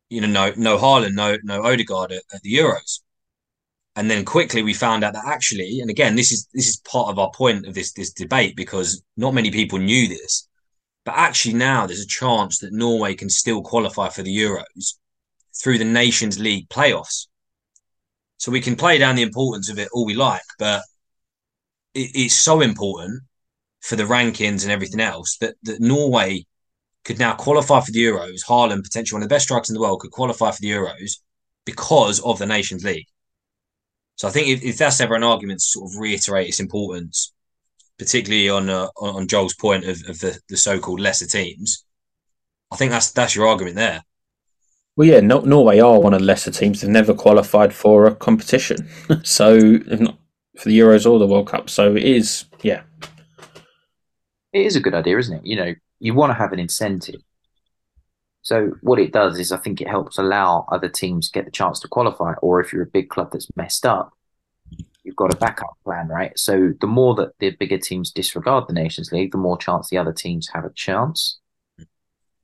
you 0.09 0.21
know, 0.21 0.27
no 0.27 0.53
no 0.55 0.77
Haaland, 0.77 1.15
no 1.15 1.37
no 1.43 1.63
Odegaard 1.63 2.11
at, 2.11 2.23
at 2.33 2.41
the 2.41 2.53
Euros. 2.53 3.01
And 3.95 4.11
then 4.11 4.25
quickly 4.25 4.61
we 4.61 4.73
found 4.73 5.03
out 5.03 5.13
that 5.13 5.25
actually, 5.25 5.79
and 5.79 5.89
again, 5.89 6.15
this 6.15 6.31
is 6.31 6.47
this 6.53 6.67
is 6.67 6.77
part 6.77 7.09
of 7.09 7.19
our 7.19 7.31
point 7.31 7.65
of 7.65 7.73
this 7.73 7.93
this 7.93 8.13
debate 8.13 8.55
because 8.55 9.01
not 9.17 9.33
many 9.33 9.51
people 9.51 9.79
knew 9.79 10.07
this 10.07 10.47
but 11.07 11.15
actually, 11.15 11.53
now 11.53 11.87
there's 11.87 12.01
a 12.01 12.05
chance 12.05 12.57
that 12.57 12.73
Norway 12.73 13.15
can 13.15 13.29
still 13.29 13.61
qualify 13.61 14.09
for 14.09 14.23
the 14.23 14.37
Euros 14.37 14.95
through 15.63 15.77
the 15.77 15.85
Nations 15.85 16.37
League 16.37 16.67
playoffs. 16.67 17.27
So 18.35 18.51
we 18.51 18.59
can 18.59 18.75
play 18.75 18.97
down 18.97 19.15
the 19.15 19.21
importance 19.21 19.69
of 19.69 19.79
it 19.79 19.87
all 19.93 20.05
we 20.05 20.15
like, 20.15 20.41
but 20.59 20.81
it, 21.93 22.11
it's 22.13 22.35
so 22.35 22.59
important 22.59 23.23
for 23.79 23.95
the 23.95 24.03
rankings 24.03 24.63
and 24.63 24.71
everything 24.71 24.99
else 24.99 25.37
that, 25.37 25.55
that 25.63 25.79
Norway 25.79 26.45
could 27.07 27.17
now 27.19 27.33
qualify 27.33 27.79
for 27.79 27.91
the 27.91 28.03
Euros. 28.03 28.41
Haaland, 28.45 28.83
potentially 28.83 29.15
one 29.15 29.23
of 29.23 29.29
the 29.29 29.33
best 29.33 29.45
strikers 29.45 29.69
in 29.69 29.75
the 29.75 29.79
world, 29.79 30.01
could 30.01 30.11
qualify 30.11 30.51
for 30.51 30.61
the 30.61 30.69
Euros 30.69 31.19
because 31.65 32.19
of 32.19 32.37
the 32.37 32.45
Nations 32.45 32.83
League. 32.83 33.07
So 34.17 34.27
I 34.27 34.31
think 34.31 34.49
if, 34.49 34.63
if 34.63 34.77
that's 34.77 34.99
ever 34.99 35.15
an 35.15 35.23
argument 35.23 35.61
to 35.61 35.65
sort 35.65 35.89
of 35.89 35.99
reiterate 35.99 36.49
its 36.49 36.59
importance, 36.59 37.33
particularly 37.97 38.49
on 38.49 38.69
uh, 38.69 38.87
on 38.97 39.27
Joel's 39.27 39.55
point 39.55 39.85
of, 39.85 40.03
of 40.09 40.19
the, 40.19 40.37
the 40.49 40.57
so-called 40.57 40.99
lesser 40.99 41.25
teams. 41.25 41.85
I 42.71 42.75
think 42.75 42.91
that's 42.91 43.11
that's 43.11 43.35
your 43.35 43.47
argument 43.47 43.77
there. 43.77 44.03
Well, 44.97 45.07
yeah, 45.07 45.21
no, 45.21 45.39
Norway 45.39 45.79
are 45.79 46.01
one 46.01 46.13
of 46.13 46.19
the 46.19 46.25
lesser 46.25 46.51
teams. 46.51 46.81
They've 46.81 46.89
never 46.89 47.13
qualified 47.13 47.73
for 47.73 48.05
a 48.05 48.15
competition, 48.15 48.89
so 49.23 49.57
not 49.57 50.17
for 50.57 50.69
the 50.69 50.77
Euros 50.77 51.09
or 51.09 51.19
the 51.19 51.27
World 51.27 51.47
Cup. 51.47 51.69
So 51.69 51.95
it 51.95 52.03
is, 52.03 52.45
yeah, 52.63 52.81
it 54.51 54.65
is 54.65 54.75
a 54.75 54.81
good 54.81 54.95
idea, 54.95 55.17
isn't 55.19 55.37
it? 55.37 55.45
You 55.45 55.55
know, 55.55 55.75
you 55.99 56.13
want 56.13 56.31
to 56.31 56.37
have 56.37 56.53
an 56.53 56.59
incentive. 56.59 57.21
So 58.41 58.71
what 58.81 58.99
it 58.99 59.11
does 59.11 59.39
is, 59.39 59.51
I 59.51 59.57
think 59.57 59.81
it 59.81 59.89
helps 59.89 60.17
allow 60.17 60.65
other 60.71 60.87
teams 60.87 61.29
get 61.29 61.45
the 61.45 61.51
chance 61.51 61.79
to 61.81 61.87
qualify. 61.87 62.33
Or 62.41 62.61
if 62.61 62.71
you're 62.71 62.83
a 62.83 62.87
big 62.87 63.09
club 63.09 63.31
that's 63.31 63.49
messed 63.57 63.85
up, 63.85 64.13
you've 65.03 65.15
got 65.15 65.33
a 65.33 65.37
backup 65.37 65.77
plan, 65.83 66.07
right? 66.07 66.37
So 66.37 66.73
the 66.79 66.87
more 66.87 67.13
that 67.15 67.31
the 67.39 67.51
bigger 67.51 67.77
teams 67.77 68.11
disregard 68.11 68.67
the 68.67 68.73
Nations 68.73 69.11
League, 69.11 69.31
the 69.31 69.37
more 69.37 69.57
chance 69.57 69.89
the 69.89 69.97
other 69.97 70.13
teams 70.13 70.49
have 70.53 70.65
a 70.65 70.71
chance. 70.73 71.39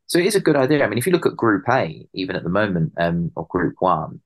So 0.08 0.20
it 0.20 0.26
is 0.26 0.36
a 0.36 0.42
good 0.42 0.58
idea. 0.58 0.84
I 0.84 0.90
mean, 0.90 0.98
if 0.98 1.06
you 1.06 1.14
look 1.14 1.26
at 1.26 1.38
Group 1.38 1.64
A, 1.70 2.06
even 2.14 2.36
at 2.36 2.44
the 2.44 2.50
moment, 2.50 2.94
um, 2.98 3.32
or 3.36 3.48
Group 3.48 3.76
One, 3.80 4.22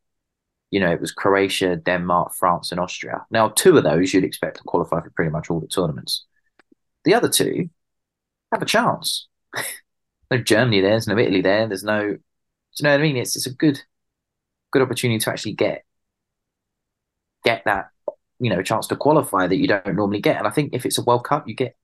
you 0.71 0.79
know, 0.79 0.91
it 0.91 0.99
was 0.99 1.11
Croatia, 1.11 1.75
Denmark, 1.77 2.33
France, 2.33 2.71
and 2.71 2.79
Austria. 2.79 3.25
Now, 3.31 3.49
two 3.49 3.77
of 3.77 3.83
those 3.83 4.13
you'd 4.13 4.23
expect 4.23 4.57
to 4.57 4.63
qualify 4.63 5.01
for 5.01 5.11
pretty 5.11 5.31
much 5.31 5.49
all 5.49 5.59
the 5.59 5.67
tournaments. 5.67 6.25
The 7.05 7.13
other 7.13 7.29
two 7.29 7.69
have 8.51 8.61
a 8.61 8.65
chance. 8.65 9.27
no 10.31 10.37
Germany 10.37 10.81
there, 10.81 10.91
there's 10.91 11.07
no 11.07 11.17
Italy 11.17 11.41
there, 11.41 11.67
there's 11.67 11.83
no. 11.83 12.01
Do 12.01 12.83
you 12.83 12.83
know 12.83 12.91
what 12.91 12.99
I 12.99 13.03
mean? 13.03 13.17
It's 13.17 13.35
it's 13.35 13.47
a 13.47 13.53
good, 13.53 13.81
good 14.71 14.81
opportunity 14.81 15.19
to 15.19 15.29
actually 15.31 15.53
get 15.53 15.83
get 17.43 17.63
that 17.65 17.89
you 18.39 18.49
know 18.49 18.61
chance 18.61 18.87
to 18.87 18.95
qualify 18.95 19.47
that 19.47 19.57
you 19.57 19.67
don't 19.67 19.95
normally 19.95 20.21
get. 20.21 20.37
And 20.37 20.47
I 20.47 20.51
think 20.51 20.73
if 20.73 20.85
it's 20.85 20.97
a 20.97 21.03
World 21.03 21.23
Cup, 21.23 21.47
you 21.47 21.55
get 21.55 21.75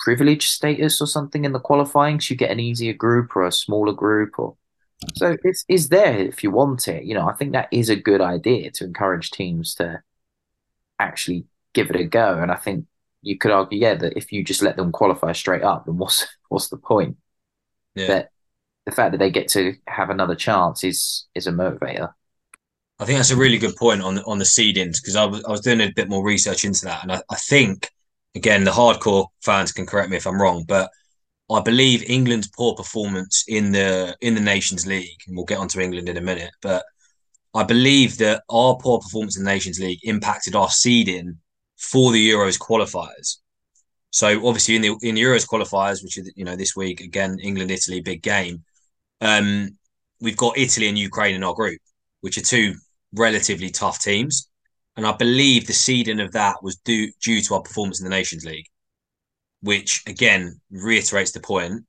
privilege 0.00 0.48
status 0.48 1.00
or 1.00 1.06
something 1.06 1.44
in 1.44 1.52
the 1.52 1.60
qualifying, 1.60 2.20
so 2.20 2.32
you 2.32 2.36
get 2.36 2.50
an 2.50 2.60
easier 2.60 2.92
group 2.92 3.34
or 3.36 3.44
a 3.44 3.52
smaller 3.52 3.92
group, 3.92 4.38
or 4.38 4.56
so 5.14 5.36
it's 5.44 5.64
is 5.68 5.88
there 5.88 6.18
if 6.18 6.42
you 6.44 6.50
want 6.50 6.88
it. 6.88 7.04
You 7.04 7.14
know, 7.14 7.28
I 7.28 7.34
think 7.34 7.52
that 7.52 7.68
is 7.72 7.88
a 7.88 7.96
good 7.96 8.20
idea 8.20 8.70
to 8.72 8.84
encourage 8.84 9.30
teams 9.30 9.74
to 9.76 10.02
actually 10.98 11.46
give 11.72 11.90
it 11.90 11.96
a 11.96 12.04
go. 12.04 12.38
And 12.38 12.50
I 12.50 12.56
think 12.56 12.86
you 13.22 13.38
could 13.38 13.52
argue, 13.52 13.78
yeah, 13.78 13.94
that 13.94 14.16
if 14.16 14.32
you 14.32 14.44
just 14.44 14.62
let 14.62 14.76
them 14.76 14.92
qualify 14.92 15.32
straight 15.32 15.62
up, 15.62 15.86
then 15.86 15.96
what's 15.96 16.26
what's 16.48 16.68
the 16.68 16.76
point? 16.76 17.16
Yeah. 17.94 18.06
That 18.06 18.30
the 18.84 18.92
fact 18.92 19.12
that 19.12 19.18
they 19.18 19.30
get 19.30 19.48
to 19.48 19.74
have 19.86 20.10
another 20.10 20.34
chance 20.34 20.84
is 20.84 21.26
is 21.34 21.46
a 21.46 21.52
motivator. 21.52 22.12
I 22.98 23.04
think 23.04 23.18
that's 23.18 23.30
a 23.30 23.36
really 23.36 23.58
good 23.58 23.76
point 23.76 24.02
on 24.02 24.18
on 24.20 24.38
the 24.38 24.44
seedings 24.44 25.00
because 25.00 25.16
I 25.16 25.24
was 25.24 25.44
I 25.44 25.50
was 25.50 25.60
doing 25.60 25.80
a 25.80 25.92
bit 25.94 26.08
more 26.08 26.24
research 26.24 26.64
into 26.64 26.84
that, 26.84 27.02
and 27.02 27.12
I, 27.12 27.22
I 27.30 27.36
think 27.36 27.90
again 28.34 28.64
the 28.64 28.70
hardcore 28.70 29.26
fans 29.42 29.72
can 29.72 29.86
correct 29.86 30.10
me 30.10 30.16
if 30.16 30.26
I'm 30.26 30.40
wrong, 30.40 30.64
but 30.66 30.90
I 31.50 31.60
believe 31.60 32.02
England's 32.08 32.48
poor 32.48 32.74
performance 32.74 33.44
in 33.48 33.72
the 33.72 34.16
in 34.20 34.34
the 34.34 34.40
Nations 34.40 34.86
League, 34.86 35.20
and 35.26 35.36
we'll 35.36 35.46
get 35.46 35.58
onto 35.58 35.80
England 35.80 36.08
in 36.08 36.16
a 36.16 36.22
minute, 36.22 36.52
but 36.60 36.84
I 37.54 37.64
believe 37.64 38.16
that 38.18 38.42
our 38.48 38.76
poor 38.76 38.98
performance 39.00 39.36
in 39.36 39.44
the 39.44 39.50
Nations 39.50 39.78
League 39.78 40.00
impacted 40.04 40.54
our 40.56 40.70
seeding 40.70 41.38
for 41.82 42.12
the 42.12 42.30
Euros 42.30 42.58
qualifiers. 42.58 43.38
So 44.10 44.46
obviously 44.46 44.76
in 44.76 44.82
the 44.82 44.96
in 45.02 45.16
Euros 45.16 45.46
qualifiers, 45.46 46.02
which 46.02 46.16
are 46.16 46.22
you 46.36 46.44
know 46.44 46.56
this 46.56 46.76
week 46.76 47.00
again, 47.00 47.38
England 47.42 47.70
Italy 47.70 48.00
big 48.00 48.22
game. 48.22 48.62
Um, 49.20 49.76
we've 50.20 50.36
got 50.36 50.56
Italy 50.56 50.88
and 50.88 50.98
Ukraine 50.98 51.34
in 51.34 51.42
our 51.42 51.54
group, 51.54 51.80
which 52.20 52.38
are 52.38 52.42
two 52.42 52.74
relatively 53.14 53.68
tough 53.70 53.98
teams, 54.00 54.48
and 54.96 55.06
I 55.06 55.12
believe 55.12 55.66
the 55.66 55.72
seeding 55.72 56.20
of 56.20 56.32
that 56.32 56.62
was 56.62 56.76
due 56.76 57.10
due 57.20 57.40
to 57.42 57.54
our 57.54 57.62
performance 57.62 58.00
in 58.00 58.04
the 58.04 58.16
Nations 58.16 58.44
League, 58.44 58.66
which 59.60 60.02
again 60.06 60.60
reiterates 60.70 61.32
the 61.32 61.40
point. 61.40 61.84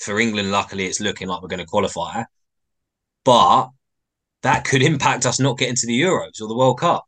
For 0.00 0.18
England, 0.18 0.50
luckily, 0.50 0.86
it's 0.86 1.00
looking 1.00 1.28
like 1.28 1.40
we're 1.40 1.48
going 1.48 1.60
to 1.60 1.66
qualify, 1.66 2.24
but 3.24 3.68
that 4.42 4.64
could 4.64 4.82
impact 4.92 5.24
us 5.24 5.38
not 5.38 5.58
getting 5.58 5.76
to 5.76 5.86
the 5.86 6.00
Euros 6.00 6.42
or 6.42 6.48
the 6.48 6.56
World 6.56 6.80
Cup. 6.80 7.04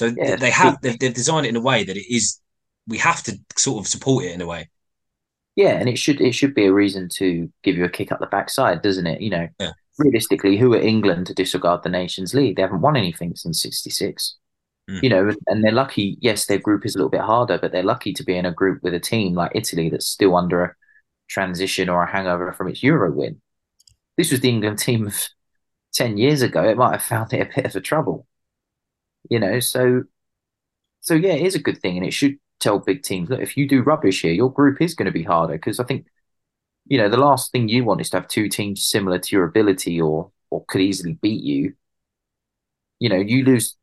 So 0.00 0.14
yeah, 0.16 0.36
they 0.36 0.50
have 0.50 0.80
they've, 0.80 0.98
they've 0.98 1.12
designed 1.12 1.44
it 1.44 1.50
in 1.50 1.56
a 1.56 1.60
way 1.60 1.84
that 1.84 1.94
it 1.94 2.10
is 2.10 2.40
we 2.86 2.96
have 2.96 3.22
to 3.24 3.38
sort 3.54 3.84
of 3.84 3.86
support 3.86 4.24
it 4.24 4.32
in 4.32 4.40
a 4.40 4.46
way. 4.46 4.70
Yeah, 5.56 5.72
and 5.72 5.90
it 5.90 5.98
should 5.98 6.22
it 6.22 6.32
should 6.32 6.54
be 6.54 6.64
a 6.64 6.72
reason 6.72 7.10
to 7.16 7.52
give 7.62 7.76
you 7.76 7.84
a 7.84 7.90
kick 7.90 8.10
up 8.10 8.18
the 8.18 8.26
backside, 8.26 8.80
doesn't 8.80 9.06
it? 9.06 9.20
You 9.20 9.28
know, 9.28 9.48
yeah. 9.58 9.72
realistically, 9.98 10.56
who 10.56 10.72
are 10.72 10.80
England 10.80 11.26
to 11.26 11.34
disregard 11.34 11.82
the 11.82 11.90
Nations 11.90 12.32
League? 12.32 12.56
They 12.56 12.62
haven't 12.62 12.80
won 12.80 12.96
anything 12.96 13.36
since 13.36 13.60
'66. 13.60 14.38
Mm. 14.88 15.02
You 15.02 15.10
know, 15.10 15.32
and 15.48 15.62
they're 15.62 15.70
lucky. 15.70 16.16
Yes, 16.22 16.46
their 16.46 16.56
group 16.56 16.86
is 16.86 16.94
a 16.94 16.98
little 16.98 17.10
bit 17.10 17.20
harder, 17.20 17.58
but 17.58 17.70
they're 17.70 17.82
lucky 17.82 18.14
to 18.14 18.24
be 18.24 18.38
in 18.38 18.46
a 18.46 18.54
group 18.54 18.82
with 18.82 18.94
a 18.94 19.00
team 19.00 19.34
like 19.34 19.52
Italy 19.54 19.90
that's 19.90 20.06
still 20.06 20.34
under 20.34 20.64
a 20.64 20.74
transition 21.28 21.90
or 21.90 22.02
a 22.04 22.10
hangover 22.10 22.50
from 22.54 22.68
its 22.68 22.82
Euro 22.82 23.12
win. 23.12 23.42
This 24.16 24.30
was 24.30 24.40
the 24.40 24.48
England 24.48 24.78
team 24.78 25.08
of 25.08 25.28
ten 25.92 26.16
years 26.16 26.40
ago. 26.40 26.64
It 26.64 26.78
might 26.78 26.92
have 26.92 27.02
found 27.02 27.34
it 27.34 27.42
a 27.42 27.54
bit 27.54 27.66
of 27.66 27.76
a 27.76 27.82
trouble. 27.82 28.26
You 29.28 29.40
know, 29.40 29.60
so 29.60 30.04
so 31.00 31.14
yeah, 31.14 31.32
it 31.32 31.46
is 31.46 31.54
a 31.54 31.60
good 31.62 31.78
thing, 31.78 31.96
and 31.96 32.06
it 32.06 32.12
should 32.12 32.38
tell 32.60 32.78
big 32.78 33.02
teams, 33.02 33.30
look, 33.30 33.40
if 33.40 33.56
you 33.56 33.66
do 33.66 33.82
rubbish 33.82 34.22
here, 34.22 34.32
your 34.32 34.52
group 34.52 34.80
is 34.80 34.94
going 34.94 35.06
to 35.06 35.12
be 35.12 35.22
harder 35.22 35.54
because 35.54 35.80
I 35.80 35.84
think, 35.84 36.06
you 36.86 36.98
know, 36.98 37.08
the 37.08 37.16
last 37.16 37.50
thing 37.50 37.68
you 37.68 37.84
want 37.84 38.00
is 38.00 38.10
to 38.10 38.18
have 38.18 38.28
two 38.28 38.48
teams 38.48 38.84
similar 38.84 39.18
to 39.18 39.36
your 39.36 39.44
ability 39.44 40.00
or 40.00 40.30
or 40.50 40.64
could 40.66 40.80
easily 40.80 41.14
beat 41.14 41.42
you. 41.42 41.74
You 42.98 43.08
know, 43.08 43.16
you 43.16 43.44
lose 43.44 43.76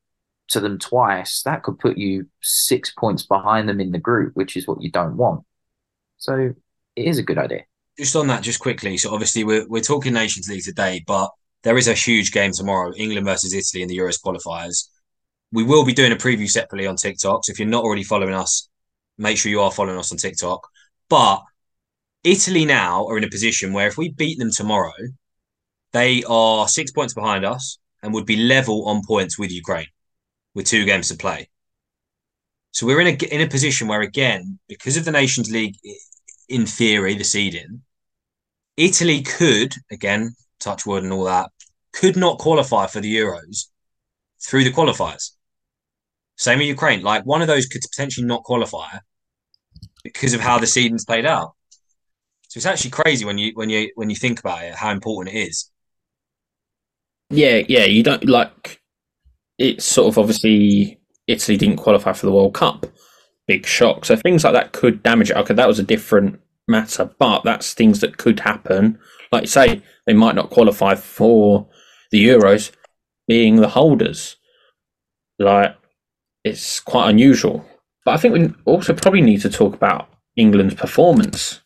to 0.49 0.59
them 0.59 0.77
twice, 0.77 1.41
that 1.43 1.63
could 1.63 1.79
put 1.79 1.97
you 1.97 2.27
six 2.41 2.91
points 2.91 3.23
behind 3.23 3.67
them 3.67 3.81
in 3.81 3.91
the 3.91 3.99
group, 3.99 4.35
which 4.35 4.55
is 4.55 4.67
what 4.67 4.81
you 4.81 4.91
don't 4.91 5.17
want. 5.17 5.43
So 6.17 6.53
it 6.95 7.05
is 7.05 7.17
a 7.17 7.23
good 7.23 7.37
idea. 7.37 7.63
Just 7.97 8.15
on 8.15 8.27
that, 8.27 8.43
just 8.43 8.59
quickly. 8.59 8.97
So 8.97 9.11
obviously 9.11 9.43
we're 9.43 9.67
we're 9.67 9.81
talking 9.81 10.13
Nations 10.13 10.47
League 10.47 10.63
today, 10.63 11.03
but 11.05 11.31
there 11.63 11.77
is 11.77 11.87
a 11.87 11.93
huge 11.93 12.31
game 12.31 12.51
tomorrow, 12.51 12.93
England 12.95 13.25
versus 13.25 13.53
Italy 13.53 13.81
in 13.81 13.89
the 13.89 13.97
Euros 13.97 14.21
qualifiers 14.23 14.87
we 15.51 15.63
will 15.63 15.85
be 15.85 15.93
doing 15.93 16.11
a 16.11 16.15
preview 16.15 16.49
separately 16.49 16.87
on 16.87 16.95
TikTok. 16.95 17.45
So 17.45 17.51
if 17.51 17.59
you're 17.59 17.67
not 17.67 17.83
already 17.83 18.03
following 18.03 18.33
us, 18.33 18.69
make 19.17 19.37
sure 19.37 19.49
you 19.49 19.61
are 19.61 19.71
following 19.71 19.97
us 19.97 20.11
on 20.11 20.17
TikTok. 20.17 20.67
But 21.09 21.41
Italy 22.23 22.65
now 22.65 23.05
are 23.07 23.17
in 23.17 23.23
a 23.23 23.29
position 23.29 23.73
where 23.73 23.87
if 23.87 23.97
we 23.97 24.11
beat 24.11 24.39
them 24.39 24.51
tomorrow, 24.51 24.93
they 25.93 26.23
are 26.27 26.67
six 26.67 26.91
points 26.91 27.13
behind 27.13 27.45
us 27.45 27.79
and 28.03 28.13
would 28.13 28.25
be 28.25 28.35
level 28.35 28.87
on 28.87 29.01
points 29.05 29.39
with 29.39 29.51
Ukraine 29.51 29.87
with 30.53 30.65
two 30.65 30.85
games 30.85 31.07
to 31.07 31.15
play. 31.15 31.49
So 32.71 32.85
we're 32.85 33.01
in 33.01 33.07
a 33.07 33.25
in 33.33 33.41
a 33.41 33.47
position 33.47 33.87
where 33.87 34.01
again, 34.01 34.59
because 34.67 34.97
of 34.97 35.05
the 35.05 35.11
Nations 35.11 35.49
League, 35.49 35.77
in 36.49 36.65
theory, 36.65 37.15
the 37.15 37.23
seeding, 37.23 37.81
Italy 38.75 39.21
could 39.21 39.73
again 39.89 40.35
touch 40.59 40.85
wood 40.85 41.03
and 41.03 41.13
all 41.13 41.23
that 41.23 41.49
could 41.93 42.15
not 42.15 42.37
qualify 42.37 42.85
for 42.87 42.99
the 42.99 43.15
Euros 43.15 43.69
through 44.39 44.63
the 44.63 44.71
qualifiers. 44.71 45.31
Same 46.37 46.59
with 46.59 46.67
Ukraine. 46.67 47.01
Like 47.01 47.25
one 47.25 47.41
of 47.41 47.47
those 47.47 47.65
could 47.65 47.81
potentially 47.81 48.25
not 48.25 48.43
qualify 48.43 48.99
because 50.03 50.33
of 50.33 50.39
how 50.39 50.59
the 50.59 50.67
season's 50.67 51.05
played 51.05 51.25
out. 51.25 51.53
So 52.49 52.59
it's 52.59 52.65
actually 52.65 52.91
crazy 52.91 53.25
when 53.25 53.37
you 53.37 53.51
when 53.55 53.69
you 53.69 53.91
when 53.95 54.09
you 54.09 54.15
think 54.15 54.39
about 54.39 54.63
it, 54.63 54.75
how 54.75 54.91
important 54.91 55.35
it 55.35 55.39
is. 55.39 55.69
Yeah, 57.29 57.63
yeah. 57.67 57.85
You 57.85 58.03
don't 58.03 58.25
like 58.25 58.81
it's 59.57 59.85
sort 59.85 60.07
of 60.07 60.17
obviously 60.17 60.99
Italy 61.27 61.57
didn't 61.57 61.77
qualify 61.77 62.13
for 62.13 62.25
the 62.25 62.31
World 62.31 62.53
Cup. 62.53 62.85
Big 63.47 63.65
shock. 63.65 64.05
So 64.05 64.15
things 64.15 64.43
like 64.43 64.53
that 64.53 64.73
could 64.73 65.03
damage 65.03 65.31
it. 65.31 65.37
Okay, 65.37 65.53
that 65.53 65.67
was 65.67 65.79
a 65.79 65.83
different 65.83 66.39
matter, 66.67 67.09
but 67.17 67.43
that's 67.43 67.73
things 67.73 67.99
that 68.01 68.17
could 68.17 68.41
happen. 68.41 68.99
Like 69.31 69.43
you 69.43 69.47
say, 69.47 69.81
they 70.05 70.13
might 70.13 70.35
not 70.35 70.49
qualify 70.49 70.95
for 70.95 71.67
the 72.11 72.25
Euros, 72.25 72.71
being 73.27 73.57
the 73.57 73.69
holders. 73.69 74.37
Like 75.39 75.76
it's 76.47 76.79
quite 76.79 77.09
unusual. 77.09 77.65
But 78.05 78.13
I 78.13 78.17
think 78.17 78.33
we 78.33 78.53
also 78.65 78.93
probably 78.93 79.21
need 79.21 79.41
to 79.41 79.49
talk 79.49 79.73
about 79.73 80.09
England's 80.35 80.75
performance 80.75 81.61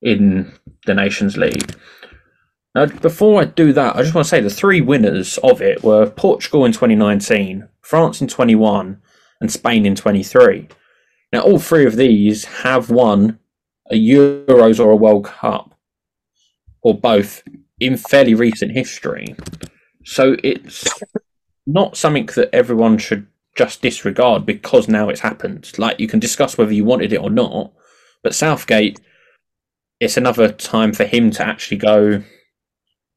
in 0.00 0.52
the 0.86 0.94
Nations 0.94 1.36
League. 1.36 1.74
Now, 2.74 2.86
before 2.86 3.42
I 3.42 3.44
do 3.44 3.72
that, 3.74 3.96
I 3.96 4.02
just 4.02 4.14
want 4.14 4.24
to 4.24 4.28
say 4.28 4.40
the 4.40 4.48
three 4.48 4.80
winners 4.80 5.38
of 5.38 5.60
it 5.60 5.82
were 5.82 6.08
Portugal 6.08 6.64
in 6.64 6.72
2019, 6.72 7.68
France 7.82 8.22
in 8.22 8.28
21, 8.28 9.00
and 9.40 9.52
Spain 9.52 9.84
in 9.84 9.94
23. 9.94 10.68
Now, 11.32 11.40
all 11.40 11.58
three 11.58 11.84
of 11.84 11.96
these 11.96 12.44
have 12.44 12.88
won 12.90 13.38
a 13.90 13.94
Euros 13.94 14.80
or 14.82 14.90
a 14.90 14.96
World 14.96 15.24
Cup, 15.24 15.74
or 16.82 16.98
both, 16.98 17.42
in 17.78 17.98
fairly 17.98 18.34
recent 18.34 18.72
history. 18.72 19.36
So 20.04 20.36
it's 20.42 20.88
not 21.66 21.96
something 21.96 22.26
that 22.34 22.54
everyone 22.54 22.96
should 22.96 23.26
just 23.54 23.82
disregard 23.82 24.46
because 24.46 24.88
now 24.88 25.08
it's 25.08 25.20
happened. 25.20 25.72
Like 25.78 26.00
you 26.00 26.08
can 26.08 26.20
discuss 26.20 26.56
whether 26.56 26.72
you 26.72 26.84
wanted 26.84 27.12
it 27.12 27.20
or 27.20 27.30
not, 27.30 27.72
but 28.22 28.34
Southgate, 28.34 29.00
it's 30.00 30.16
another 30.16 30.50
time 30.50 30.92
for 30.92 31.04
him 31.04 31.30
to 31.32 31.46
actually 31.46 31.78
go 31.78 32.22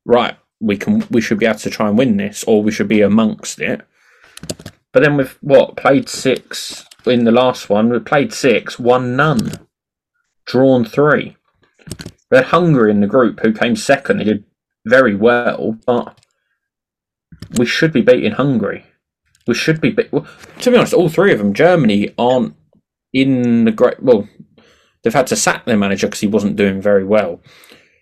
right. 0.05 0.37
We 0.59 0.77
can 0.77 1.05
we 1.09 1.21
should 1.21 1.39
be 1.39 1.45
able 1.45 1.59
to 1.59 1.69
try 1.69 1.87
and 1.87 1.97
win 1.97 2.17
this, 2.17 2.43
or 2.45 2.63
we 2.63 2.71
should 2.71 2.87
be 2.87 3.01
amongst 3.01 3.59
it. 3.59 3.81
But 4.93 5.03
then 5.03 5.17
with 5.17 5.37
what 5.41 5.75
played 5.75 6.07
six 6.07 6.85
in 7.07 7.25
the 7.25 7.31
last 7.31 7.69
one. 7.69 7.89
We 7.89 7.99
played 7.99 8.33
six, 8.33 8.79
won 8.79 9.15
none, 9.15 9.67
drawn 10.45 10.85
three. 10.85 11.37
We 12.31 12.37
had 12.37 12.47
Hungary 12.47 12.91
in 12.91 13.01
the 13.01 13.07
group 13.07 13.39
who 13.41 13.53
came 13.53 13.75
second. 13.75 14.17
They 14.17 14.23
did 14.25 14.43
very 14.85 15.15
well, 15.15 15.77
but 15.85 16.19
we 17.57 17.65
should 17.65 17.93
be 17.93 18.01
beating 18.01 18.31
Hungary. 18.31 18.85
We 19.47 19.53
should 19.53 19.81
be. 19.81 19.95
Well, 20.11 20.27
to 20.59 20.71
be 20.71 20.77
honest, 20.77 20.93
all 20.93 21.09
three 21.09 21.31
of 21.31 21.39
them, 21.39 21.53
Germany, 21.53 22.13
aren't 22.17 22.55
in 23.13 23.65
the 23.65 23.71
great. 23.71 24.01
Well, 24.01 24.27
they've 25.03 25.13
had 25.13 25.27
to 25.27 25.35
sack 25.35 25.65
their 25.65 25.77
manager 25.77 26.07
because 26.07 26.21
he 26.21 26.27
wasn't 26.27 26.55
doing 26.55 26.81
very 26.81 27.03
well. 27.03 27.41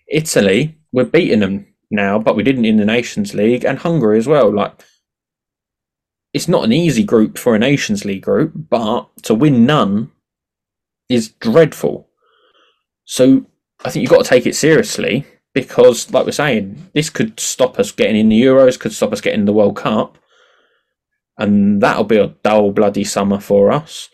Italy, 0.08 0.78
we're 0.92 1.04
beating 1.04 1.40
them 1.40 1.66
now, 1.90 2.18
but 2.18 2.36
we 2.36 2.42
didn't 2.42 2.64
in 2.64 2.76
the 2.76 2.84
Nations 2.84 3.34
League, 3.34 3.64
and 3.64 3.78
Hungary 3.78 4.18
as 4.18 4.26
well. 4.26 4.52
Like, 4.52 4.82
it's 6.32 6.48
not 6.48 6.64
an 6.64 6.72
easy 6.72 7.04
group 7.04 7.38
for 7.38 7.54
a 7.54 7.58
Nations 7.58 8.04
League 8.04 8.22
group, 8.22 8.52
but 8.54 9.08
to 9.22 9.34
win 9.34 9.66
none 9.66 10.10
is 11.08 11.28
dreadful. 11.28 12.08
So 13.04 13.46
I 13.84 13.90
think 13.90 14.02
you've 14.02 14.10
got 14.10 14.24
to 14.24 14.28
take 14.28 14.46
it 14.46 14.56
seriously 14.56 15.26
because, 15.52 16.10
like 16.12 16.24
we're 16.24 16.32
saying, 16.32 16.90
this 16.94 17.10
could 17.10 17.38
stop 17.38 17.78
us 17.78 17.92
getting 17.92 18.16
in 18.16 18.28
the 18.30 18.42
Euros, 18.42 18.80
could 18.80 18.92
stop 18.92 19.12
us 19.12 19.20
getting 19.20 19.44
the 19.44 19.52
World 19.52 19.76
Cup, 19.76 20.18
and 21.38 21.80
that'll 21.82 22.04
be 22.04 22.18
a 22.18 22.28
dull 22.42 22.70
bloody 22.72 23.04
summer 23.04 23.40
for 23.40 23.72
us. 23.72 24.08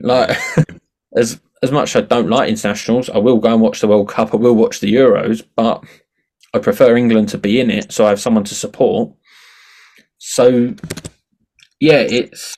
Like 0.00 0.36
as 1.16 1.40
as 1.62 1.70
much 1.70 1.94
as 1.96 2.02
I 2.02 2.06
don't 2.06 2.28
like 2.28 2.48
internationals, 2.50 3.08
I 3.08 3.18
will 3.18 3.38
go 3.38 3.52
and 3.52 3.62
watch 3.62 3.80
the 3.80 3.88
World 3.88 4.08
Cup. 4.08 4.34
I 4.34 4.36
will 4.36 4.54
watch 4.54 4.80
the 4.80 4.92
Euros, 4.92 5.42
but 5.56 5.82
I 6.52 6.58
prefer 6.58 6.96
England 6.96 7.30
to 7.30 7.38
be 7.38 7.58
in 7.58 7.70
it, 7.70 7.90
so 7.92 8.04
I 8.04 8.10
have 8.10 8.20
someone 8.20 8.44
to 8.44 8.54
support. 8.54 9.12
So, 10.18 10.74
yeah, 11.80 12.00
it's 12.00 12.54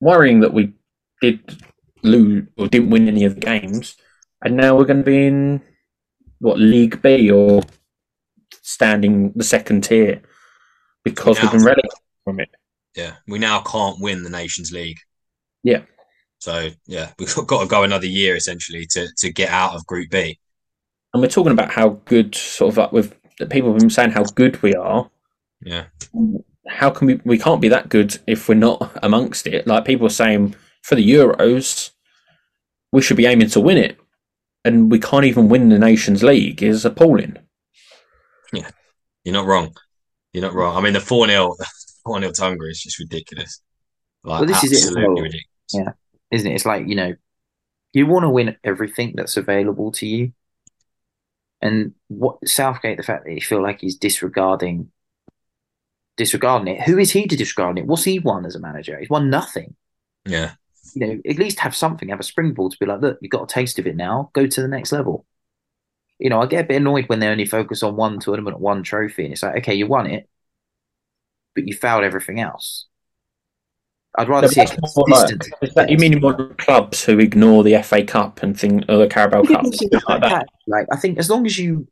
worrying 0.00 0.40
that 0.40 0.54
we 0.54 0.72
did 1.20 1.62
lose 2.02 2.46
or 2.56 2.68
didn't 2.68 2.90
win 2.90 3.08
any 3.08 3.24
of 3.24 3.34
the 3.34 3.40
games, 3.40 3.96
and 4.44 4.56
now 4.56 4.76
we're 4.76 4.84
going 4.84 4.98
to 5.04 5.10
be 5.10 5.26
in 5.26 5.60
what 6.38 6.58
League 6.58 7.02
B 7.02 7.30
or 7.30 7.62
standing 8.62 9.32
the 9.34 9.44
second 9.44 9.82
tier 9.84 10.22
because 11.04 11.36
Yeah. 11.38 11.44
we've 11.44 11.52
been 11.52 11.64
relegated 11.64 11.90
from 12.24 12.40
it. 12.40 12.48
Yeah, 12.96 13.14
we 13.28 13.38
now 13.38 13.60
can't 13.60 14.00
win 14.00 14.22
the 14.22 14.30
Nations 14.30 14.72
League. 14.72 14.98
Yeah. 15.62 15.82
So 16.38 16.68
yeah, 16.86 17.12
we've 17.18 17.34
got 17.46 17.62
to 17.62 17.68
go 17.68 17.82
another 17.82 18.06
year 18.06 18.36
essentially 18.36 18.86
to 18.90 19.08
to 19.18 19.32
get 19.32 19.50
out 19.50 19.74
of 19.74 19.86
Group 19.86 20.10
B. 20.10 20.38
And 21.12 21.22
we're 21.22 21.28
talking 21.28 21.52
about 21.52 21.72
how 21.72 22.00
good, 22.04 22.34
sort 22.34 22.72
of 22.72 22.76
like 22.76 22.92
with 22.92 23.14
people 23.50 23.72
have 23.72 23.80
been 23.80 23.90
saying 23.90 24.10
how 24.10 24.24
good 24.24 24.60
we 24.62 24.74
are. 24.74 25.10
Yeah, 25.62 25.86
How 26.68 26.90
can 26.90 27.06
we? 27.06 27.20
We 27.24 27.38
can't 27.38 27.60
be 27.60 27.68
that 27.68 27.88
good 27.88 28.18
if 28.26 28.48
we're 28.48 28.54
not 28.54 28.98
amongst 29.02 29.46
it. 29.46 29.66
Like 29.66 29.84
people 29.84 30.06
are 30.06 30.10
saying 30.10 30.54
for 30.82 30.94
the 30.94 31.08
Euros, 31.08 31.90
we 32.92 33.02
should 33.02 33.16
be 33.16 33.26
aiming 33.26 33.50
to 33.50 33.60
win 33.60 33.76
it, 33.76 33.98
and 34.64 34.90
we 34.90 34.98
can't 34.98 35.26
even 35.26 35.48
win 35.48 35.68
the 35.68 35.78
Nations 35.78 36.22
League. 36.22 36.62
Is 36.62 36.84
appalling. 36.84 37.36
Yeah. 38.52 38.70
You're 39.24 39.34
not 39.34 39.46
wrong. 39.46 39.74
You're 40.32 40.42
not 40.42 40.54
wrong. 40.54 40.76
I 40.76 40.80
mean, 40.80 40.92
the 40.94 41.00
four 41.00 41.26
0 41.26 41.56
0 42.18 42.32
to 42.32 42.42
Hungary 42.42 42.70
is 42.70 42.82
just 42.82 42.98
ridiculous. 42.98 43.60
Like 44.24 44.40
Well, 44.40 44.48
this 44.48 44.64
is 44.64 44.88
it 44.88 44.94
well. 44.94 45.10
ridiculous. 45.10 45.44
Yeah. 45.72 45.92
isn't 46.30 46.50
it? 46.50 46.54
It's 46.54 46.66
like, 46.66 46.86
you 46.86 46.94
know, 46.94 47.14
you 47.92 48.06
want 48.06 48.24
to 48.24 48.30
win 48.30 48.56
everything 48.64 49.14
that's 49.16 49.36
available 49.36 49.92
to 49.92 50.06
you. 50.06 50.32
And 51.62 51.92
what 52.08 52.36
Southgate, 52.48 52.96
the 52.96 53.02
fact 53.02 53.24
that 53.24 53.34
you 53.34 53.40
feel 53.40 53.62
like 53.62 53.80
he's 53.80 53.96
disregarding 53.96 54.90
disregarding 56.16 56.76
it. 56.76 56.82
Who 56.82 56.98
is 56.98 57.10
he 57.12 57.26
to 57.26 57.36
disregard 57.36 57.78
it? 57.78 57.86
What's 57.86 58.04
he 58.04 58.18
won 58.18 58.44
as 58.44 58.54
a 58.54 58.60
manager? 58.60 58.98
He's 58.98 59.08
won 59.08 59.30
nothing. 59.30 59.74
Yeah, 60.26 60.52
You 60.94 61.06
know, 61.06 61.20
at 61.26 61.38
least 61.38 61.60
have 61.60 61.74
something, 61.74 62.10
have 62.10 62.20
a 62.20 62.24
springboard 62.24 62.72
to 62.72 62.78
be 62.78 62.84
like, 62.86 63.00
look, 63.00 63.18
you've 63.22 63.30
got 63.30 63.44
a 63.50 63.54
taste 63.54 63.78
of 63.78 63.86
it 63.86 63.96
now. 63.96 64.30
Go 64.34 64.46
to 64.46 64.60
the 64.62 64.68
next 64.68 64.92
level. 64.92 65.24
You 66.18 66.28
know, 66.28 66.40
I 66.42 66.46
get 66.46 66.64
a 66.66 66.68
bit 66.68 66.76
annoyed 66.76 67.08
when 67.08 67.20
they 67.20 67.28
only 67.28 67.46
focus 67.46 67.82
on 67.82 67.96
one 67.96 68.20
tournament, 68.20 68.60
one 68.60 68.82
trophy, 68.82 69.24
and 69.24 69.32
it's 69.32 69.42
like, 69.42 69.56
okay, 69.58 69.74
you 69.74 69.86
won 69.86 70.06
it, 70.06 70.28
but 71.54 71.66
you 71.66 71.74
failed 71.74 72.04
everything 72.04 72.40
else. 72.40 72.86
I'd 74.16 74.28
rather 74.28 74.48
see 74.48 74.64
more 74.96 75.06
like- 75.08 75.28
consistent. 75.28 75.48
Is 75.62 75.74
that 75.74 75.90
you 75.90 75.96
mean 75.96 76.20
more 76.20 76.34
clubs 76.58 77.04
who 77.04 77.18
ignore 77.18 77.62
the 77.62 77.80
FA 77.82 78.04
Cup 78.04 78.42
and 78.42 78.58
thing 78.58 78.80
or 78.82 78.94
oh, 78.94 78.98
the 78.98 79.06
Carabao 79.08 79.44
Cup 79.44 79.64
it's 79.66 79.76
stuff 79.76 79.90
just 79.92 80.08
like 80.08 80.20
like 80.20 80.30
that? 80.30 80.46
that. 80.46 80.48
Like 80.66 80.86
I 80.92 80.96
think 80.96 81.18
as 81.18 81.30
long 81.30 81.46
as 81.46 81.56
you 81.56 81.86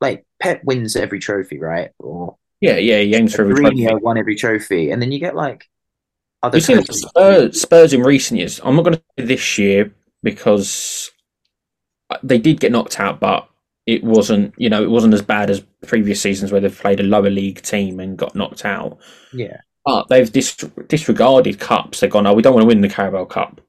like 0.00 0.26
Pep 0.40 0.62
wins 0.64 0.96
every 0.96 1.18
trophy, 1.18 1.58
right? 1.58 1.90
Or 1.98 2.36
Yeah, 2.60 2.76
yeah. 2.76 3.00
He 3.00 3.14
aims 3.14 3.34
for 3.34 3.42
every 3.42 3.54
trophy. 3.54 3.76
Mourinho 3.76 4.02
won 4.02 4.18
every 4.18 4.34
trophy, 4.34 4.90
and 4.90 5.00
then 5.00 5.12
you 5.12 5.18
get 5.18 5.34
like 5.34 5.68
other 6.42 6.58
You've 6.58 6.64
seen. 6.64 6.84
Spurs, 6.84 7.60
Spurs 7.60 7.92
in 7.94 8.02
recent 8.02 8.38
years. 8.38 8.60
I'm 8.62 8.76
not 8.76 8.82
going 8.82 8.96
to 8.96 9.02
say 9.18 9.26
this 9.26 9.58
year 9.58 9.94
because 10.22 11.10
uh, 12.10 12.18
they 12.22 12.38
did 12.38 12.60
get 12.60 12.72
knocked 12.72 13.00
out, 13.00 13.20
but 13.20 13.48
it 13.86 14.04
wasn't. 14.04 14.54
You 14.56 14.70
know, 14.70 14.82
it 14.82 14.90
wasn't 14.90 15.14
as 15.14 15.22
bad 15.22 15.50
as 15.50 15.60
previous 15.86 16.20
seasons 16.20 16.52
where 16.52 16.60
they've 16.60 16.80
played 16.80 17.00
a 17.00 17.04
lower 17.04 17.30
league 17.30 17.62
team 17.62 18.00
and 18.00 18.16
got 18.16 18.34
knocked 18.34 18.64
out. 18.64 18.98
Yeah, 19.32 19.58
But 19.84 20.08
they've 20.08 20.30
dis- 20.30 20.64
disregarded 20.88 21.58
cups. 21.58 22.00
They've 22.00 22.10
gone, 22.10 22.26
"Oh, 22.26 22.34
we 22.34 22.42
don't 22.42 22.54
want 22.54 22.62
to 22.64 22.68
win 22.68 22.80
the 22.80 22.88
Carabao 22.88 23.24
Cup." 23.26 23.60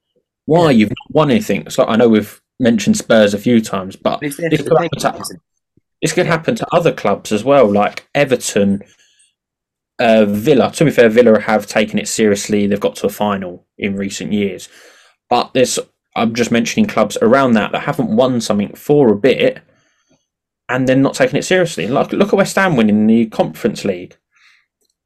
Why? 0.46 0.72
You've 0.72 0.90
not 0.90 1.12
won 1.12 1.32
anything. 1.32 1.70
So 1.70 1.86
I 1.86 1.96
know 1.96 2.10
we've 2.10 2.42
mentioned 2.60 2.98
Spurs 2.98 3.34
a 3.34 3.40
few 3.40 3.62
times, 3.62 3.96
but 3.96 4.20
this 4.50 4.62
could 4.62 4.78
happen 4.78 5.00
to 5.00 5.08
this 6.02 6.14
could 6.14 6.26
happen 6.26 6.56
to 6.56 6.68
other 6.74 6.92
clubs 6.92 7.32
as 7.32 7.44
well, 7.46 7.72
like 7.72 8.08
Everton, 8.14 8.82
uh, 10.00 10.26
Villa. 10.26 10.72
To 10.74 10.86
be 10.86 10.92
fair, 10.92 11.08
Villa 11.10 11.40
have 11.40 11.66
taken 11.66 11.98
it 11.98 12.08
seriously. 12.08 12.68
They've 12.68 12.80
got 12.80 12.96
to 12.98 13.08
a 13.08 13.10
final 13.10 13.66
in 13.78 13.96
recent 13.96 14.34
years, 14.34 14.68
but 15.30 15.54
there's 15.54 15.80
I'm 16.16 16.36
just 16.36 16.52
mentioning 16.52 16.86
clubs 16.88 17.18
around 17.22 17.54
that 17.54 17.72
that 17.72 17.84
haven't 17.84 18.16
won 18.16 18.40
something 18.42 18.74
for 18.76 19.12
a 19.12 19.16
bit, 19.16 19.62
and 20.74 20.88
then 20.88 21.02
not 21.02 21.14
taking 21.14 21.38
it 21.38 21.44
seriously. 21.44 21.88
Like 21.88 22.12
look 22.12 22.34
at 22.34 22.38
West 22.38 22.56
Ham 22.56 22.76
winning 22.76 23.08
the 23.08 23.28
Conference 23.28 23.86
League. 23.86 24.18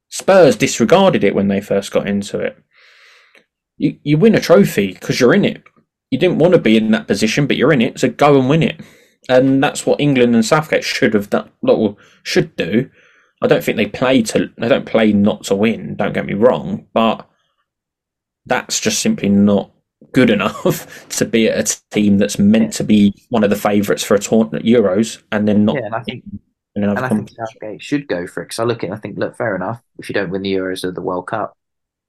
Spurs 0.10 0.56
disregarded 0.56 1.24
it 1.24 1.36
when 1.36 1.50
they 1.50 1.62
first 1.62 1.92
got 1.92 2.08
into 2.08 2.40
it. 2.40 2.58
You 3.78 4.00
you 4.04 4.18
win 4.18 4.36
a 4.36 4.40
trophy 4.40 4.94
because 4.94 5.20
you're 5.20 5.34
in 5.34 5.46
it. 5.46 5.64
You 6.10 6.18
didn't 6.18 6.40
want 6.40 6.54
to 6.54 6.60
be 6.60 6.78
in 6.78 6.92
that 6.92 7.08
position, 7.08 7.48
but 7.48 7.58
you're 7.58 7.74
in 7.74 7.82
it, 7.82 8.00
so 8.00 8.10
go 8.10 8.40
and 8.40 8.50
win 8.50 8.64
it 8.64 8.82
and 9.30 9.64
that's 9.64 9.86
what 9.86 10.00
England 10.00 10.36
and 10.36 10.46
Southgate 10.46 10.84
should 10.84 11.14
have 11.14 11.30
done. 11.30 11.50
Well, 11.62 11.98
should 12.24 12.56
do. 12.56 12.90
I 13.42 13.48
don't 13.48 13.64
think 13.64 13.78
they 13.78 13.88
play 13.88 14.24
to. 14.24 14.50
They 14.58 14.68
don't 14.68 14.86
play 14.86 15.14
not 15.14 15.44
to 15.46 15.56
win. 15.56 15.96
Don't 15.96 16.14
get 16.14 16.26
me 16.26 16.34
wrong, 16.34 16.88
but 16.94 17.30
that's 18.46 18.80
just 18.80 19.00
simply 19.00 19.30
not 19.30 19.72
good 20.14 20.30
enough 20.30 21.08
to 21.18 21.26
be 21.26 21.48
at 21.48 21.70
a 21.70 21.90
team 21.92 22.18
that's 22.18 22.40
meant 22.40 22.74
to 22.74 22.84
be 22.84 23.14
one 23.30 23.44
of 23.44 23.50
the 23.50 23.56
favourites 23.56 24.04
for 24.04 24.16
a 24.16 24.20
tournament 24.20 24.66
Euros, 24.66 25.22
and 25.32 25.48
then 25.48 25.66
not 25.66 25.76
Yeah, 25.76 25.86
and 25.86 25.96
I 25.96 26.04
think 26.04 26.24
and 26.84 27.00
I 27.00 27.10
think. 27.10 27.32
Southgate 27.32 27.82
should 27.82 28.08
go 28.08 28.28
for 28.28 28.42
it 28.42 28.46
because 28.46 28.60
I 28.60 28.64
look 28.64 28.84
at 28.84 28.90
it 28.90 28.94
I 28.94 28.98
think, 28.98 29.18
look, 29.18 29.36
fair 29.36 29.56
enough. 29.56 29.82
If 29.98 30.10
you 30.10 30.14
don't 30.14 30.30
win 30.30 30.44
the 30.44 30.54
Euros 30.54 30.84
or 30.84 30.92
the 30.92 31.02
World 31.02 31.28
Cup, 31.28 31.58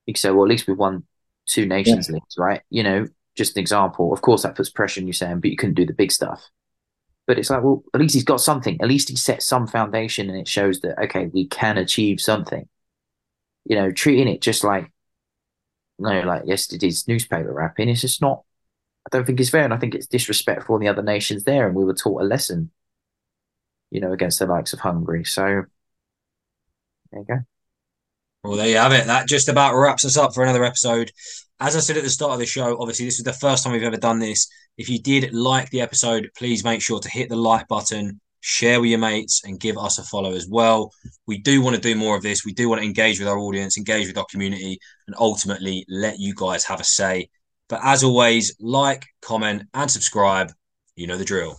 you 0.06 0.14
can 0.14 0.20
say, 0.20 0.30
well, 0.30 0.44
at 0.44 0.48
least 0.50 0.66
we've 0.66 0.78
won 0.78 1.04
two 1.46 1.66
Nations 1.66 2.11
Leagues, 2.11 2.37
right? 2.37 2.61
You 2.70 2.82
know, 2.82 3.06
just 3.37 3.56
an 3.56 3.61
example. 3.61 4.12
Of 4.12 4.20
course, 4.20 4.42
that 4.42 4.56
puts 4.56 4.70
pressure 4.70 5.00
on 5.00 5.06
you 5.06 5.12
saying, 5.12 5.40
but 5.40 5.50
you 5.50 5.56
couldn't 5.56 5.74
do 5.74 5.87
the 5.87 5.94
big 5.94 6.12
stuff. 6.12 6.48
But 7.26 7.38
it's 7.38 7.50
like, 7.50 7.62
well, 7.62 7.84
at 7.94 8.00
least 8.00 8.14
he's 8.14 8.24
got 8.24 8.40
something. 8.40 8.78
At 8.80 8.88
least 8.88 9.08
he 9.08 9.16
set 9.16 9.42
some 9.42 9.66
foundation, 9.66 10.28
and 10.28 10.38
it 10.38 10.48
shows 10.48 10.80
that 10.80 10.98
okay, 11.04 11.26
we 11.26 11.46
can 11.46 11.78
achieve 11.78 12.20
something. 12.20 12.68
You 13.64 13.76
know, 13.76 13.90
treating 13.90 14.28
it 14.28 14.40
just 14.40 14.64
like, 14.64 14.90
know, 15.98 16.20
like 16.22 16.42
yesterday's 16.46 17.06
newspaper 17.08 17.52
wrapping. 17.52 17.88
It's 17.88 18.00
just 18.00 18.22
not. 18.22 18.44
I 19.06 19.16
don't 19.16 19.24
think 19.24 19.40
it's 19.40 19.50
fair, 19.50 19.64
and 19.64 19.74
I 19.74 19.78
think 19.78 19.94
it's 19.94 20.06
disrespectful 20.06 20.74
on 20.74 20.80
the 20.80 20.88
other 20.88 21.02
nations 21.02 21.44
there. 21.44 21.66
And 21.66 21.74
we 21.76 21.84
were 21.84 21.94
taught 21.94 22.22
a 22.22 22.24
lesson, 22.24 22.70
you 23.90 24.00
know, 24.00 24.12
against 24.12 24.38
the 24.38 24.46
likes 24.46 24.72
of 24.72 24.80
Hungary. 24.80 25.24
So 25.24 25.64
there 27.11 27.20
you 27.20 27.24
go. 27.26 27.38
Well, 28.44 28.56
there 28.56 28.68
you 28.68 28.76
have 28.76 28.92
it. 28.92 29.06
That 29.06 29.28
just 29.28 29.48
about 29.48 29.74
wraps 29.74 30.04
us 30.04 30.16
up 30.16 30.34
for 30.34 30.42
another 30.42 30.64
episode. 30.64 31.11
As 31.61 31.74
I 31.74 31.80
said 31.80 31.96
at 31.96 32.04
the 32.04 32.11
start 32.11 32.32
of 32.32 32.38
the 32.38 32.46
show, 32.46 32.80
obviously, 32.80 33.04
this 33.04 33.18
is 33.18 33.24
the 33.24 33.32
first 33.32 33.64
time 33.64 33.72
we've 33.72 33.82
ever 33.82 33.96
done 33.96 34.20
this. 34.20 34.48
If 34.76 34.88
you 34.88 35.00
did 35.00 35.32
like 35.32 35.70
the 35.70 35.80
episode, 35.80 36.30
please 36.37 36.62
make 36.62 36.80
sure 36.80 37.00
to 37.00 37.11
hit 37.11 37.28
the 37.28 37.37
like 37.37 37.66
button, 37.66 38.20
share 38.40 38.81
with 38.81 38.90
your 38.90 38.98
mates 38.98 39.42
and 39.44 39.61
give 39.61 39.77
us 39.77 39.98
a 39.98 40.03
follow 40.03 40.33
as 40.33 40.48
well. 40.48 40.90
We 41.27 41.38
do 41.38 41.61
want 41.61 41.77
to 41.77 41.83
do 41.83 41.94
more 41.94 42.16
of 42.16 42.22
this. 42.22 42.44
We 42.44 42.53
do 42.53 42.68
want 42.68 42.81
to 42.81 42.87
engage 42.87 43.18
with 43.18 43.29
our 43.29 43.38
audience, 43.38 43.77
engage 43.77 44.07
with 44.07 44.18
our 44.18 44.27
community, 44.31 44.79
and 45.07 45.16
ultimately 45.18 45.85
let 45.88 46.18
you 46.18 46.35
guys 46.35 46.64
have 46.64 46.81
a 46.81 46.85
say. 46.85 47.29
But 47.68 47.81
as 47.83 48.03
always, 48.03 48.57
like, 48.61 49.05
comment, 49.20 49.64
and 49.74 49.90
subscribe. 49.90 50.53
You 50.96 51.07
know 51.07 51.16
the 51.16 51.24
drill. 51.24 51.57